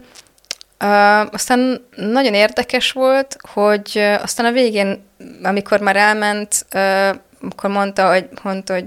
uh, 0.85 1.33
aztán 1.33 1.87
nagyon 1.97 2.35
érdekes 2.35 2.93
volt, 2.93 3.37
hogy 3.53 3.93
uh, 3.95 4.23
aztán 4.23 4.47
a 4.47 4.53
végén, 4.53 5.05
amikor 5.43 5.81
már 5.81 5.97
elment, 5.97 6.67
uh, 6.75 7.17
akkor 7.51 7.71
mondta, 7.71 8.09
hogy, 8.09 8.29
mondta, 8.43 8.73
hogy 8.73 8.85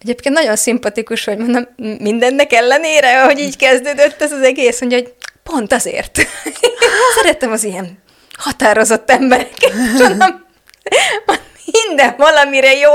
egyébként 0.00 0.34
nagyon 0.34 0.56
szimpatikus, 0.56 1.24
hogy 1.24 1.36
mondom, 1.36 1.68
mindennek 1.98 2.52
ellenére, 2.52 3.24
hogy 3.24 3.38
így 3.38 3.56
kezdődött 3.56 4.22
ez 4.22 4.32
az 4.32 4.42
egész, 4.42 4.80
mondja, 4.80 4.98
hogy 4.98 5.14
pont 5.42 5.72
azért. 5.72 6.18
Szeretem 7.16 7.52
az 7.52 7.64
ilyen 7.64 7.98
határozott 8.32 9.10
embereket. 9.10 9.72
Mondom, 9.98 10.44
minden 11.72 12.14
valamire 12.16 12.76
jó. 12.76 12.92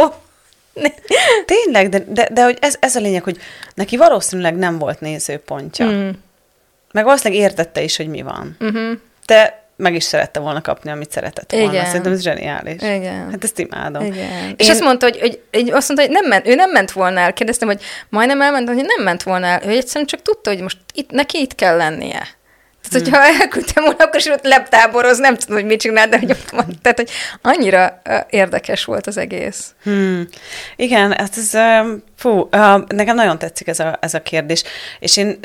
Tényleg, 1.45 1.89
de, 1.89 2.03
de, 2.07 2.29
de 2.31 2.43
hogy 2.43 2.57
ez, 2.61 2.75
ez 2.79 2.95
a 2.95 2.99
lényeg, 2.99 3.23
hogy 3.23 3.37
neki 3.73 3.97
valószínűleg 3.97 4.55
nem 4.55 4.77
volt 4.77 4.99
nézőpontja. 4.99 5.85
Mm. 5.85 6.09
Meg 6.91 7.03
valószínűleg 7.03 7.43
értette 7.43 7.81
is, 7.81 7.97
hogy 7.97 8.07
mi 8.07 8.21
van. 8.21 8.57
Uh-huh. 8.59 8.97
De 9.25 9.66
meg 9.77 9.95
is 9.95 10.03
szerette 10.03 10.39
volna 10.39 10.61
kapni, 10.61 10.91
amit 10.91 11.11
szeretett 11.11 11.51
volna. 11.51 11.71
Igen. 11.71 11.85
Szerintem 11.85 12.11
ez 12.11 12.21
zseniális. 12.21 12.81
Igen. 12.81 13.29
Hát 13.31 13.43
ezt 13.43 13.59
imádom. 13.59 14.05
Igen. 14.05 14.53
És 14.57 14.65
Én- 14.65 14.71
azt 14.71 14.81
mondta, 14.81 15.05
hogy, 15.05 15.19
hogy, 15.19 15.41
hogy, 15.51 15.69
azt 15.69 15.87
mondta, 15.87 16.05
hogy 16.05 16.15
nem 16.21 16.27
ment, 16.27 16.47
ő 16.47 16.55
nem 16.55 16.71
ment 16.71 16.91
volna 16.91 17.19
el. 17.19 17.33
Kérdeztem, 17.33 17.67
hogy 17.67 17.81
majdnem 18.09 18.41
elment, 18.41 18.67
hogy 18.67 18.75
nem 18.97 19.03
ment 19.03 19.23
volna 19.23 19.45
el. 19.45 19.61
Ő 19.65 19.69
egyszerűen 19.69 20.05
csak 20.05 20.21
tudta, 20.21 20.49
hogy 20.49 20.61
most 20.61 20.77
itt, 20.93 21.11
neki 21.11 21.37
itt 21.39 21.55
kell 21.55 21.77
lennie. 21.77 22.27
Tehát, 22.89 23.07
hogyha 23.07 23.41
elküldtem 23.41 23.83
volna, 23.83 24.03
akkor 24.03 24.19
is 24.19 24.25
ott 24.25 24.43
leptáboroz, 24.43 25.17
nem 25.17 25.35
tudom, 25.35 25.55
hogy 25.55 25.65
mit 25.65 25.79
csinál, 25.79 26.07
de 26.07 26.19
hogy 26.19 26.31
ott 26.31 26.49
van. 26.49 26.65
Tehát, 26.81 26.97
hogy 26.97 27.09
annyira 27.41 28.01
érdekes 28.29 28.85
volt 28.85 29.07
az 29.07 29.17
egész. 29.17 29.73
Hmm. 29.83 30.27
Igen, 30.75 31.11
hát 31.11 31.37
ez, 31.37 31.53
fú, 32.17 32.47
nekem 32.87 33.15
nagyon 33.15 33.39
tetszik 33.39 33.67
ez 33.67 33.79
a, 33.79 33.97
ez 34.01 34.13
a 34.13 34.21
kérdés, 34.21 34.63
és, 34.99 35.17
én, 35.17 35.39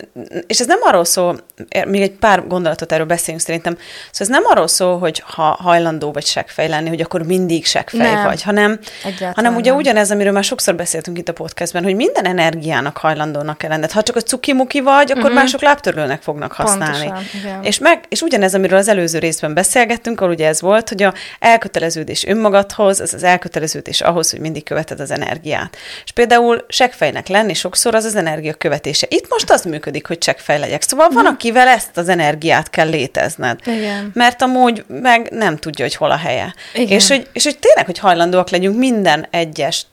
és 0.46 0.61
ez 0.61 0.66
nem 0.66 0.78
arról 0.82 1.04
szól, 1.04 1.40
er- 1.68 1.87
még 1.87 2.02
egy 2.02 2.11
pár 2.11 2.46
gondolatot 2.46 2.92
erről 2.92 3.06
beszélünk 3.06 3.42
szerintem, 3.42 3.72
szóval 4.11 4.37
ez 4.37 4.42
nem 4.42 4.42
arról 4.44 4.68
szól, 4.68 4.98
hogy 4.98 5.22
ha 5.26 5.42
hajlandó 5.42 6.12
vagy 6.12 6.26
seggfej 6.26 6.68
lenni, 6.68 6.88
hogy 6.88 7.00
akkor 7.00 7.22
mindig 7.22 7.66
seggfej 7.66 8.12
Nem. 8.12 8.24
vagy, 8.24 8.42
hanem, 8.42 8.78
Egyáltalán 9.04 9.35
hanem 9.35 9.54
ugye 9.56 9.70
nem. 9.70 9.78
ugyanez, 9.78 10.11
amiről 10.11 10.32
már 10.32 10.44
sokszor 10.44 10.74
beszéltünk 10.74 11.18
itt 11.18 11.28
a 11.28 11.32
podcastben, 11.32 11.82
hogy 11.82 11.94
minden 11.94 12.24
energiának 12.24 12.96
hajlandónak 12.96 13.58
kell 13.58 13.70
lenned. 13.70 13.90
Ha 13.90 14.02
csak 14.02 14.16
a 14.16 14.20
cukimuki 14.20 14.80
vagy, 14.80 15.11
akkor 15.11 15.22
uh-huh. 15.22 15.37
mások 15.37 15.61
lábtörlőnek 15.62 16.22
fognak 16.22 16.52
használni. 16.52 17.06
Pontosan, 17.06 17.40
igen. 17.40 17.62
És, 17.62 17.78
meg, 17.78 18.04
és 18.08 18.20
ugyanez, 18.20 18.54
amiről 18.54 18.78
az 18.78 18.88
előző 18.88 19.18
részben 19.18 19.54
beszélgettünk, 19.54 20.20
ahol 20.20 20.32
ugye 20.32 20.46
ez 20.46 20.61
volt, 20.61 20.88
hogy 20.88 21.02
a 21.02 21.14
elköteleződés 21.38 22.26
önmagadhoz, 22.26 23.00
ez 23.00 23.14
az 23.14 23.22
elköteleződés 23.22 24.00
ahhoz, 24.00 24.30
hogy 24.30 24.40
mindig 24.40 24.64
követed 24.64 25.00
az 25.00 25.11
energiát. 25.11 25.76
És 26.04 26.11
például 26.11 26.62
seggfejnek 26.68 27.29
lenni 27.29 27.55
sokszor 27.55 27.94
az 27.94 28.05
az 28.05 28.16
energia 28.16 28.55
követése. 28.55 29.07
Itt 29.11 29.29
most 29.29 29.51
az 29.51 29.64
működik, 29.64 30.07
hogy 30.07 30.22
seggfej 30.22 30.59
legyek. 30.59 30.83
Szóval 30.83 31.09
van, 31.09 31.27
akivel 31.27 31.68
ezt 31.68 31.96
az 31.96 32.09
energiát 32.09 32.70
kell 32.70 32.88
létezned. 32.88 33.59
Igen. 33.64 34.11
Mert 34.14 34.42
amúgy 34.42 34.85
meg 34.88 35.29
nem 35.31 35.57
tudja, 35.57 35.85
hogy 35.85 35.94
hol 35.94 36.11
a 36.11 36.16
helye. 36.16 36.55
Igen. 36.75 36.98
És 36.98 37.09
hogy, 37.09 37.29
és 37.33 37.44
hogy 37.44 37.59
tényleg, 37.59 37.87
hogy 37.87 37.98
hajlandóak 37.98 38.51
legyünk 38.51 38.77
minden 38.79 39.27
egyes 39.31 39.87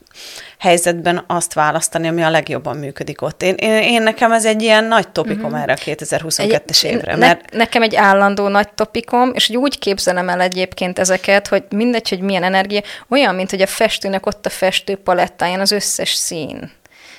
helyzetben 0.58 1.24
azt 1.26 1.52
választani, 1.52 2.08
ami 2.08 2.22
a 2.22 2.30
legjobban 2.30 2.76
működik 2.76 3.22
ott. 3.22 3.42
Én, 3.42 3.54
én, 3.54 3.82
én 3.82 4.02
nekem 4.02 4.32
ez 4.32 4.44
egy 4.44 4.62
ilyen 4.62 4.84
nagy 4.84 5.08
topikom 5.08 5.44
uh-huh. 5.44 5.62
erre 5.62 5.72
a 5.72 5.76
2022-es 5.76 6.84
évre, 6.84 7.12
ne, 7.12 7.26
mert 7.26 7.50
Nekem 7.52 7.82
egy 7.82 7.96
állandó 7.96 8.48
nagy 8.48 8.68
topikom, 8.68 9.30
és 9.34 9.50
úgy 9.50 9.78
képzelem 9.78 10.28
el 10.28 10.40
egyébként 10.40 10.98
ezeket, 10.98 11.48
hogy 11.48 11.64
mindegy, 11.70 12.08
hogy 12.08 12.20
milyen 12.20 12.42
energia, 12.42 12.80
olyan, 13.08 13.34
mint 13.34 13.50
hogy 13.50 13.62
a 13.62 13.66
festőnek 13.66 14.26
ott 14.26 14.46
a 14.46 14.50
festő 14.50 14.96
palettáján 14.96 15.60
az 15.60 15.72
összes 15.72 16.12
szín. 16.12 16.70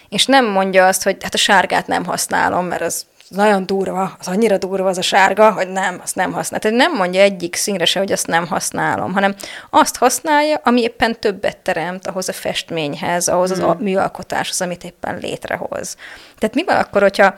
És 0.10 0.26
nem 0.26 0.46
mondja 0.46 0.88
azt, 0.88 1.04
hogy 1.04 1.18
hát 1.22 1.34
a 1.34 1.38
sárgát 1.38 1.88
nem 1.88 2.06
használom, 2.06 2.66
mert 2.66 2.82
az 2.82 3.06
nagyon 3.36 3.66
durva, 3.66 4.16
az 4.20 4.28
annyira 4.28 4.58
durva 4.58 4.88
az 4.88 4.98
a 4.98 5.02
sárga, 5.02 5.52
hogy 5.52 5.68
nem, 5.68 6.00
azt 6.04 6.16
nem 6.16 6.32
használ. 6.32 6.60
Tehát 6.60 6.78
nem 6.78 6.94
mondja 6.96 7.22
egyik 7.22 7.56
színre 7.56 7.86
se, 7.86 8.00
hogy 8.00 8.12
azt 8.12 8.28
nem 8.28 8.48
használom, 8.48 9.14
hanem 9.14 9.36
azt 9.70 9.98
használja, 9.98 10.62
ami 10.64 10.82
éppen 10.82 11.20
többet 11.20 11.58
teremt 11.58 12.08
ahhoz 12.08 12.30
a 12.30 12.34
festményhez, 12.34 13.28
ahhoz 13.28 13.52
az 13.52 13.60
a 13.60 13.78
műalkotáshoz, 13.80 14.62
amit 14.62 14.84
éppen 14.84 15.18
létrehoz. 15.22 15.96
Tehát 16.38 16.56
mi 16.56 16.64
van 16.64 16.78
akkor, 16.78 17.02
hogyha 17.02 17.36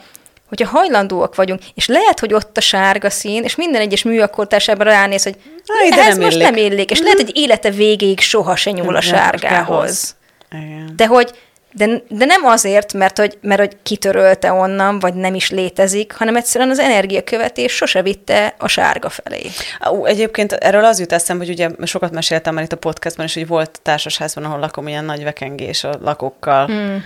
hogyha 0.50 0.78
hajlandóak 0.78 1.36
vagyunk, 1.36 1.62
és 1.74 1.88
lehet, 1.88 2.20
hogy 2.20 2.34
ott 2.34 2.58
a 2.58 2.62
sárga 2.62 3.10
szín, 3.10 3.44
és 3.44 3.56
minden 3.56 3.82
egyes 3.82 4.04
műalkotásában 4.04 4.86
ránéz, 4.86 5.24
hogy 5.24 5.38
ide 5.88 6.02
ez 6.02 6.16
nem 6.16 6.24
most 6.24 6.36
illik. 6.36 6.50
nem 6.50 6.58
illik, 6.58 6.92
és 6.92 7.00
lehet, 7.00 7.18
hogy 7.18 7.32
élete 7.38 7.70
végéig 7.70 8.20
soha 8.20 8.56
se 8.56 8.72
nyúl 8.72 8.96
a 8.96 9.02
sárgához. 9.02 10.16
De 10.96 11.08
hogy 11.08 11.34
de, 11.74 12.04
de 12.08 12.26
nem 12.26 12.46
azért, 12.46 12.94
mert 12.94 13.18
hogy, 13.18 13.38
mert 13.42 13.60
hogy 13.60 13.78
kitörölte 13.84 14.52
onnan, 14.52 15.00
vagy 15.00 15.14
nem 15.14 15.36
is 15.36 15.50
létezik, 15.50 16.14
hanem 16.14 16.36
egyszerűen 16.36 16.70
az 16.70 16.80
energiakövetés 16.80 17.72
sose 17.76 18.02
vitte 18.02 18.56
a 18.58 18.68
sárga 18.68 19.10
felé. 19.10 19.42
Ú, 19.92 20.06
egyébként 20.06 20.52
erről 20.52 20.86
az 20.86 21.00
jut 21.00 21.12
eszembe, 21.12 21.46
hogy 21.46 21.54
ugye 21.54 21.70
sokat 21.84 22.12
meséltem 22.12 22.54
már 22.54 22.64
itt 22.64 22.72
a 22.72 22.78
podcastban 22.78 23.26
is, 23.26 23.34
hogy 23.34 23.48
volt 23.48 23.80
társasházban, 23.82 24.44
ahol 24.44 24.60
lakom, 24.60 24.88
ilyen 24.88 25.06
nagy 25.06 25.24
vekengés 25.24 25.84
a 25.84 25.98
lakókkal. 26.02 26.66
Hmm. 26.66 27.04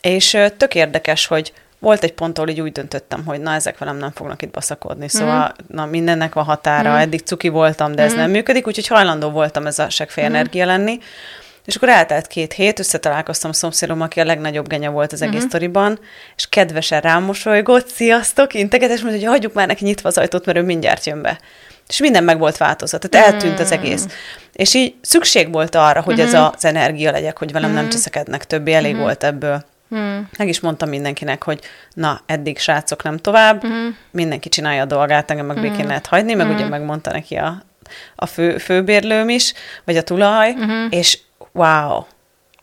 És 0.00 0.38
tök 0.56 0.74
érdekes, 0.74 1.26
hogy 1.26 1.52
volt 1.78 2.04
egy 2.04 2.12
pont, 2.12 2.38
ahol 2.38 2.50
így 2.50 2.60
úgy 2.60 2.72
döntöttem, 2.72 3.24
hogy 3.26 3.40
na, 3.40 3.54
ezek 3.54 3.78
velem 3.78 3.96
nem 3.96 4.10
fognak 4.14 4.42
itt 4.42 4.50
baszakodni. 4.50 5.08
Szóval, 5.08 5.54
mm. 5.62 5.76
na, 5.76 5.86
mindennek 5.86 6.34
van 6.34 6.44
határa, 6.44 6.92
mm. 6.92 6.96
eddig 6.96 7.20
cuki 7.20 7.48
voltam, 7.48 7.94
de 7.94 8.02
ez 8.02 8.12
mm. 8.12 8.16
nem 8.16 8.30
működik, 8.30 8.66
úgyhogy 8.66 8.86
hajlandó 8.86 9.30
voltam 9.30 9.66
ez 9.66 9.78
a 9.78 9.90
seggfej 9.90 10.24
mm. 10.24 10.34
energia 10.34 10.66
lenni. 10.66 10.98
És 11.64 11.76
akkor 11.76 11.88
eltelt 11.88 12.26
két 12.26 12.52
hét, 12.52 12.78
összetalálkoztam 12.78 13.50
a 13.50 13.52
szomszédom, 13.54 14.00
aki 14.00 14.20
a 14.20 14.24
legnagyobb 14.24 14.68
genya 14.68 14.90
volt 14.90 15.12
az 15.12 15.22
egész 15.22 15.34
uh-huh. 15.34 15.48
sztoriban, 15.48 15.98
és 16.36 16.48
kedvesen 16.48 17.00
rám 17.00 17.22
mosolygott, 17.22 17.88
sziasztok, 17.88 18.54
integetes, 18.54 19.00
mondta, 19.00 19.18
hogy 19.18 19.28
hagyjuk 19.28 19.52
már 19.52 19.66
neki 19.66 19.84
nyitva 19.84 20.08
az 20.08 20.18
ajtót, 20.18 20.46
mert 20.46 20.58
ő 20.58 20.62
mindjárt 20.62 21.06
jön 21.06 21.22
be. 21.22 21.40
És 21.88 21.98
minden 21.98 22.24
meg 22.24 22.38
volt 22.38 22.56
változat, 22.56 23.08
tehát 23.08 23.32
eltűnt 23.32 23.60
az 23.60 23.72
egész. 23.72 24.06
És 24.52 24.74
így 24.74 24.94
szükség 25.00 25.52
volt 25.52 25.74
arra, 25.74 26.00
hogy 26.00 26.20
uh-huh. 26.20 26.34
ez 26.34 26.52
az 26.54 26.64
energia 26.64 27.10
legyek, 27.10 27.38
hogy 27.38 27.52
velem 27.52 27.68
uh-huh. 27.70 27.82
nem 27.82 27.92
cseszekednek 27.92 28.44
többé, 28.44 28.72
elég 28.72 28.90
uh-huh. 28.90 29.06
volt 29.06 29.24
ebből. 29.24 29.64
Hmm. 29.90 30.28
Meg 30.38 30.48
is 30.48 30.60
mondtam 30.60 30.88
mindenkinek, 30.88 31.44
hogy 31.44 31.60
na, 31.94 32.20
eddig 32.26 32.58
srácok 32.58 33.02
nem 33.02 33.16
tovább, 33.16 33.62
hmm. 33.62 33.96
mindenki 34.10 34.48
csinálja 34.48 34.82
a 34.82 34.86
dolgát, 34.86 35.30
engem 35.30 35.46
meg 35.46 35.56
hmm. 35.56 35.70
békén 35.70 35.86
lehet 35.86 36.06
hagyni, 36.06 36.34
meg 36.34 36.46
hmm. 36.46 36.54
ugye 36.54 36.68
megmondta 36.68 37.12
neki 37.12 37.36
a, 37.36 37.62
a 38.16 38.26
fő, 38.26 38.58
főbérlőm 38.58 39.28
is, 39.28 39.52
vagy 39.84 39.96
a 39.96 40.02
tulaj, 40.02 40.52
hmm. 40.52 40.86
és 40.90 41.18
wow, 41.52 42.04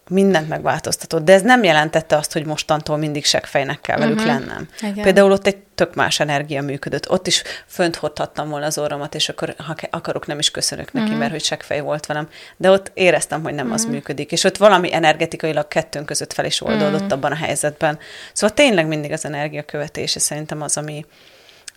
mindent 0.10 0.50
megváltoztatott. 0.50 1.24
De 1.24 1.34
ez 1.34 1.42
nem 1.42 1.64
jelentette 1.64 2.16
azt, 2.16 2.34
hogy 2.34 2.46
mostantól 2.46 2.98
mindig 2.98 3.26
seggfejnek 3.26 3.82
kell 3.82 3.98
velük 3.98 4.20
uh-huh. 4.20 4.34
lennem. 4.34 4.68
Igen. 4.82 5.04
Például 5.04 5.32
ott 5.32 5.48
egy 5.48 5.58
tök 5.76 5.96
más 5.96 6.20
energia 6.20 6.62
működött. 6.62 7.10
Ott 7.10 7.28
is 7.28 7.44
fönt 7.66 7.96
hordhattam 7.96 8.50
volna 8.50 8.66
az 8.66 8.78
orromat, 8.78 9.16
és 9.16 9.30
akkor, 9.30 9.56
ha 9.58 9.76
akarok, 9.90 10.26
nem 10.26 10.40
is 10.40 10.52
köszönök 10.52 10.92
neki, 10.92 11.06
uh-huh. 11.06 11.20
mert 11.20 11.32
hogy 11.32 11.44
seggfej 11.44 11.80
volt 11.80 12.06
velem. 12.06 12.28
De 12.58 12.72
ott 12.72 12.92
éreztem, 12.94 13.44
hogy 13.44 13.54
nem 13.54 13.66
uh-huh. 13.66 13.82
az 13.82 13.86
működik. 13.86 14.32
És 14.32 14.44
ott 14.44 14.58
valami 14.58 14.94
energetikailag 14.94 15.68
kettőnk 15.68 16.06
között 16.06 16.34
fel 16.34 16.46
is 16.46 16.62
oldódott 16.62 16.94
uh-huh. 16.94 17.12
abban 17.12 17.32
a 17.32 17.36
helyzetben. 17.36 18.00
Szóval 18.34 18.56
tényleg 18.56 18.88
mindig 18.88 19.12
az 19.12 19.26
energia 19.26 19.64
követése 19.64 20.20
szerintem 20.20 20.62
az, 20.62 20.78
ami, 20.78 21.06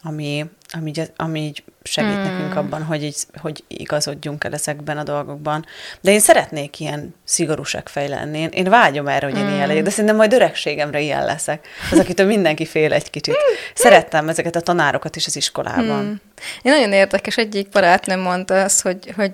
ami, 0.02 0.46
ami, 0.70 0.88
így- 0.88 1.12
ami 1.16 1.40
így 1.40 1.62
segít 1.82 2.10
Hmm. 2.10 2.20
mm. 2.20 2.24
nekünk 2.24 2.56
abban, 2.56 2.82
hogy, 2.82 3.02
így, 3.02 3.16
hogy 3.40 3.64
igazodjunk 3.68 4.44
el 4.44 4.52
ezekben 4.52 4.98
a 4.98 5.02
dolgokban. 5.02 5.64
De 6.00 6.10
én 6.10 6.20
szeretnék 6.20 6.80
ilyen 6.80 7.14
szigorúság 7.24 7.88
fej 7.88 8.08
lenni. 8.08 8.38
Én, 8.38 8.48
én 8.48 8.70
vágyom 8.70 9.08
erre, 9.08 9.26
hogy 9.26 9.36
én 9.36 9.44
Hmm. 9.44 9.54
ilyen 9.54 9.66
legyek, 9.66 9.82
de 9.82 9.90
szerintem 9.90 10.16
majd 10.16 10.32
öregségemre 10.32 11.00
ilyen 11.00 11.24
leszek. 11.24 11.66
Az, 11.90 11.98
akitől 11.98 12.26
mindenki 12.26 12.66
fél 12.66 12.92
egy 12.92 13.10
kicsit. 13.10 13.36
Szerettem 13.74 14.28
ezeket 14.28 14.56
a 14.56 14.60
tanárokat 14.60 15.16
is 15.16 15.26
az 15.26 15.36
iskolában. 15.36 16.00
Hmm. 16.00 16.20
Én 16.62 16.72
nagyon 16.72 16.92
érdekes, 16.92 17.36
egyik 17.36 17.68
barátnőm 17.68 18.20
mondta 18.20 18.62
azt, 18.62 18.82
hogy, 18.82 19.12
hogy, 19.16 19.32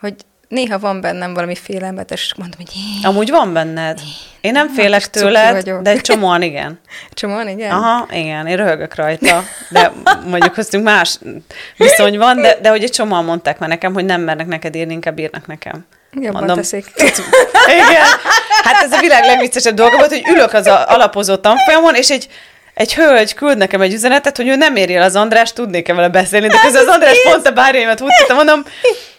hogy 0.00 0.14
néha 0.54 0.78
van 0.78 1.00
bennem 1.00 1.34
valami 1.34 1.54
félelmetes, 1.54 2.22
és 2.22 2.34
mondom, 2.34 2.58
hogy 2.58 2.70
jé, 2.74 3.08
Amúgy 3.08 3.30
van 3.30 3.52
benned. 3.52 4.00
Én 4.40 4.52
nem 4.52 4.66
kis 4.66 4.76
félek 4.76 5.10
tőled, 5.10 5.70
de 5.70 5.90
egy 5.90 6.00
csomóan 6.00 6.42
igen. 6.42 6.80
csomóan, 7.14 7.48
igen? 7.48 7.70
Aha, 7.70 8.08
igen, 8.10 8.46
én 8.46 8.56
röhögök 8.56 8.94
rajta, 8.94 9.44
de 9.68 9.92
mondjuk 10.26 10.52
köztünk 10.52 10.84
más 10.84 11.18
viszony 11.76 12.18
van, 12.18 12.40
de, 12.40 12.58
de 12.62 12.68
hogy 12.68 12.82
egy 12.82 12.90
csomóan 12.90 13.24
mondták 13.24 13.58
már 13.58 13.68
nekem, 13.68 13.92
hogy 13.92 14.04
nem 14.04 14.20
mernek 14.20 14.46
neked 14.46 14.74
írni, 14.74 14.92
inkább 14.92 15.18
írnak 15.18 15.46
nekem. 15.46 15.86
Jobban 16.12 16.32
Mondom, 16.32 16.56
teszik. 16.56 16.86
Igen. 17.82 18.04
Hát 18.62 18.82
ez 18.82 18.92
a 18.92 19.00
világ 19.00 19.24
legviccesebb 19.24 19.74
dolga 19.74 19.96
volt, 19.96 20.10
hogy 20.10 20.22
ülök 20.28 20.52
az 20.52 20.66
alapozó 20.66 21.36
tanfolyamon, 21.36 21.94
és 21.94 22.10
egy, 22.10 22.28
egy 22.74 22.94
hölgy 22.94 23.34
küld 23.34 23.58
nekem 23.58 23.80
egy 23.80 23.92
üzenetet, 23.92 24.36
hogy 24.36 24.48
ő 24.48 24.56
nem 24.56 24.76
éri 24.76 24.94
el 24.94 25.02
az 25.02 25.16
András, 25.16 25.52
tudnék-e 25.52 25.94
vele 25.94 26.08
beszélni, 26.08 26.46
de 26.46 26.60
közben 26.62 26.82
az 26.82 26.94
András 26.94 27.22
pont 27.22 27.46
a 27.46 27.50
bárjaimat 27.50 28.00
húzta, 28.00 28.34
mondom, 28.34 28.64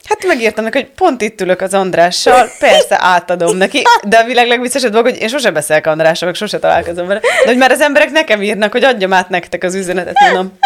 hát 0.07 0.25
megírtam 0.27 0.63
neki, 0.63 0.77
hogy 0.77 0.89
pont 0.95 1.21
itt 1.21 1.41
ülök 1.41 1.61
az 1.61 1.73
Andrással, 1.73 2.49
persze 2.59 2.97
átadom 2.99 3.57
neki, 3.57 3.81
de 4.03 4.17
a 4.17 4.23
világ 4.23 4.47
legviccesebb 4.47 4.91
dolga, 4.91 5.09
hogy 5.09 5.21
én 5.21 5.27
sose 5.27 5.51
beszélek 5.51 5.87
Andrással, 5.87 6.27
meg 6.27 6.37
sose 6.37 6.59
találkozom 6.59 7.07
vele, 7.07 7.19
de 7.19 7.45
hogy 7.45 7.57
már 7.57 7.71
az 7.71 7.81
emberek 7.81 8.11
nekem 8.11 8.41
írnak, 8.41 8.71
hogy 8.71 8.83
adjam 8.83 9.13
át 9.13 9.29
nektek 9.29 9.63
az 9.63 9.75
üzenetet, 9.75 10.19
mondom, 10.19 10.57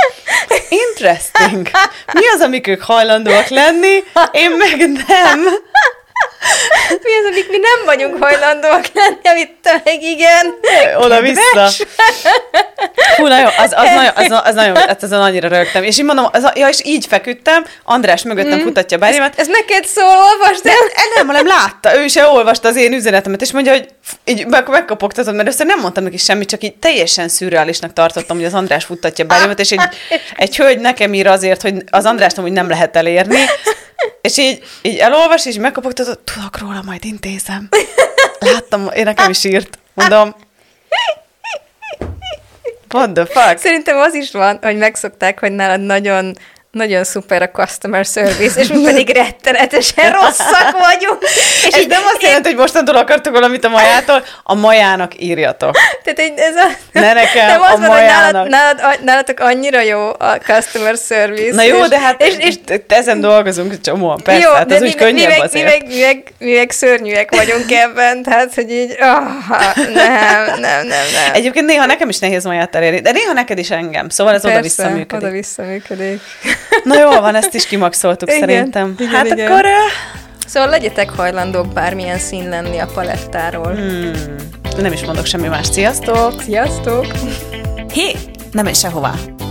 interesting. 0.69 1.69
Mi 2.13 2.27
az, 2.33 2.41
amik 2.41 2.67
ők 2.67 2.81
hajlandóak 2.81 3.47
lenni, 3.47 4.03
én 4.31 4.51
meg 4.51 4.77
nem. 5.07 5.39
Mi 6.89 7.15
az, 7.21 7.25
amik 7.31 7.49
mi 7.49 7.57
nem 7.57 7.85
vagyunk 7.85 8.23
hajlandóak 8.23 8.85
lenni, 8.93 9.17
amit 9.23 9.51
te 9.61 9.81
meg 9.83 10.01
igen. 10.01 10.53
Oda-vissza. 10.97 11.69
Hú, 13.19 13.27
na 13.27 13.39
jó, 13.39 13.45
az, 13.45 13.73
az, 13.75 13.89
nagyon, 13.93 14.11
az, 14.15 14.41
az 14.43 14.55
nagyon, 14.55 14.75
hát 14.75 15.03
azon 15.03 15.21
annyira 15.21 15.47
rögtem. 15.47 15.83
És 15.83 15.97
így 15.97 16.05
mondom, 16.05 16.27
az, 16.31 16.51
ja, 16.55 16.67
és 16.67 16.81
így 16.83 17.05
feküdtem, 17.05 17.65
András 17.83 18.23
mögöttem 18.23 18.59
mm. 18.59 18.63
futatja 18.63 18.97
a 18.97 18.99
bárjaimat, 18.99 19.39
Ez 19.39 19.47
neked 19.47 19.85
szól, 19.85 20.05
olvasd 20.05 20.65
el. 20.65 20.73
nem, 20.95 21.09
nem, 21.15 21.27
hanem 21.27 21.47
látta, 21.47 21.97
ő 21.97 22.07
se 22.07 22.27
olvasta 22.27 22.67
az 22.67 22.75
én 22.75 22.93
üzenetemet, 22.93 23.41
és 23.41 23.51
mondja, 23.51 23.71
hogy 23.71 23.87
így 24.23 24.45
meg, 24.45 24.67
megkopogtatom, 24.67 25.35
mert 25.35 25.47
össze 25.47 25.63
nem 25.63 25.79
mondtam 25.79 26.03
neki 26.03 26.17
semmit, 26.17 26.49
csak 26.49 26.63
így 26.63 26.75
teljesen 26.75 27.27
szürreálisnak 27.27 27.93
tartottam, 27.93 28.37
hogy 28.37 28.45
az 28.45 28.53
András 28.53 28.85
futtatja 28.85 29.23
a 29.23 29.27
bárjaimat, 29.27 29.59
és 29.59 29.71
egy, 29.71 29.81
egy 30.35 30.55
hölgy 30.55 30.79
nekem 30.79 31.13
ír 31.13 31.27
azért, 31.27 31.61
hogy 31.61 31.83
az 31.91 32.05
Andrást 32.05 32.35
hogy 32.35 32.51
nem 32.51 32.69
lehet 32.69 32.95
elérni, 32.95 33.37
és 34.21 34.37
így, 34.37 34.63
így 34.81 34.97
elolvas, 34.97 35.45
és 35.45 35.55
megkopogtatott, 35.55 36.31
tudok 36.35 36.59
róla, 36.59 36.81
majd 36.85 37.05
intézem. 37.05 37.69
Láttam, 38.39 38.89
én 38.95 39.03
nekem 39.03 39.29
is 39.29 39.43
írt. 39.43 39.79
Mondom, 39.93 40.35
what 42.93 43.13
the 43.13 43.25
fuck? 43.25 43.57
Szerintem 43.57 43.97
az 43.97 44.13
is 44.13 44.31
van, 44.31 44.59
hogy 44.61 44.77
megszokták, 44.77 45.39
hogy 45.39 45.51
nálad 45.51 45.81
nagyon 45.81 46.35
nagyon 46.71 47.03
szuper 47.03 47.41
a 47.41 47.49
customer 47.49 48.05
service, 48.05 48.59
és 48.59 48.67
mi 48.67 48.83
pedig 48.89 49.09
rettenetesen 49.09 50.11
rosszak 50.21 50.71
vagyunk. 50.71 51.17
És 51.67 51.73
Ez 51.73 51.85
nem 51.85 52.01
azt 52.13 52.21
jelenti, 52.21 52.47
hogy 52.47 52.57
mostantól 52.57 52.95
akartok 52.95 53.33
valamit 53.33 53.65
a 53.65 53.69
majától, 53.69 54.23
a 54.43 54.55
majának 54.55 55.21
írjatok. 55.21 55.75
Tehát 56.03 56.33
ez 56.35 56.55
a, 56.55 56.67
Ne 56.91 57.13
nekem, 57.13 57.47
nem 57.47 57.61
az 57.61 57.71
a 57.71 57.77
van, 57.77 57.89
hogy 57.89 58.05
nálad, 58.05 58.33
majának. 58.33 58.47
nálad, 58.47 59.03
nálatok 59.03 59.39
annyira 59.39 59.81
jó 59.81 60.09
a 60.09 60.37
customer 60.45 60.95
service. 61.07 61.55
Na 61.55 61.61
jó, 61.61 61.81
és, 61.81 61.87
de 61.87 61.99
hát 61.99 62.21
És, 62.21 62.35
és 62.37 62.55
ezen 62.87 63.19
dolgozunk 63.19 63.81
csomóan, 63.81 64.21
persze, 64.23 64.47
jó, 64.47 64.53
hát 64.53 64.71
az 64.71 64.79
mi, 64.79 64.87
úgy 64.87 64.95
mi, 64.95 65.03
mi, 65.03 65.11
könnyebb 65.11 65.29
meg, 65.29 65.37
mi, 65.37 65.43
azért. 65.43 65.65
meg, 65.65 65.87
mi, 65.87 65.99
meg, 65.99 66.23
mi 66.37 66.53
meg 66.53 66.71
szörnyűek 66.71 67.35
vagyunk 67.35 67.71
ebben, 67.71 68.23
tehát, 68.23 68.53
hogy 68.53 68.71
így, 68.71 68.91
oh, 68.91 69.77
nem, 69.93 70.45
nem, 70.45 70.59
nem, 70.59 70.85
nem. 70.87 71.33
Egyébként 71.33 71.65
néha 71.65 71.85
nekem 71.85 72.09
is 72.09 72.19
nehéz 72.19 72.43
maját 72.43 72.75
elérni, 72.75 72.99
de 72.99 73.11
néha 73.11 73.33
neked 73.33 73.57
is 73.57 73.69
engem, 73.69 74.09
szóval 74.09 74.33
ez 74.33 74.45
oda-vissza 74.45 74.89
működik. 74.89 75.13
oda-vissza 75.13 75.63
működik. 75.63 76.21
Na 76.83 76.99
jó 76.99 77.09
van, 77.09 77.35
ezt 77.35 77.53
is 77.53 77.65
kimaxoltuk 77.65 78.29
Igen, 78.29 78.39
szerintem. 78.39 78.95
igen, 78.97 79.11
hát 79.11 79.25
igen. 79.25 79.51
akkor... 79.51 79.65
Szóval 80.47 80.69
legyetek 80.69 81.09
hajlandók 81.09 81.73
bármilyen 81.73 82.17
szín 82.17 82.49
lenni 82.49 82.77
a 82.77 82.87
palettáról. 82.93 83.73
Hmm, 83.73 84.11
nem 84.77 84.91
is 84.91 85.05
mondok 85.05 85.25
semmi 85.25 85.47
más. 85.47 85.67
Sziasztok! 85.67 86.41
Sziasztok! 86.41 87.05
Hé, 87.93 88.15
nem 88.51 88.63
menj 88.63 88.75
sehová! 88.75 89.13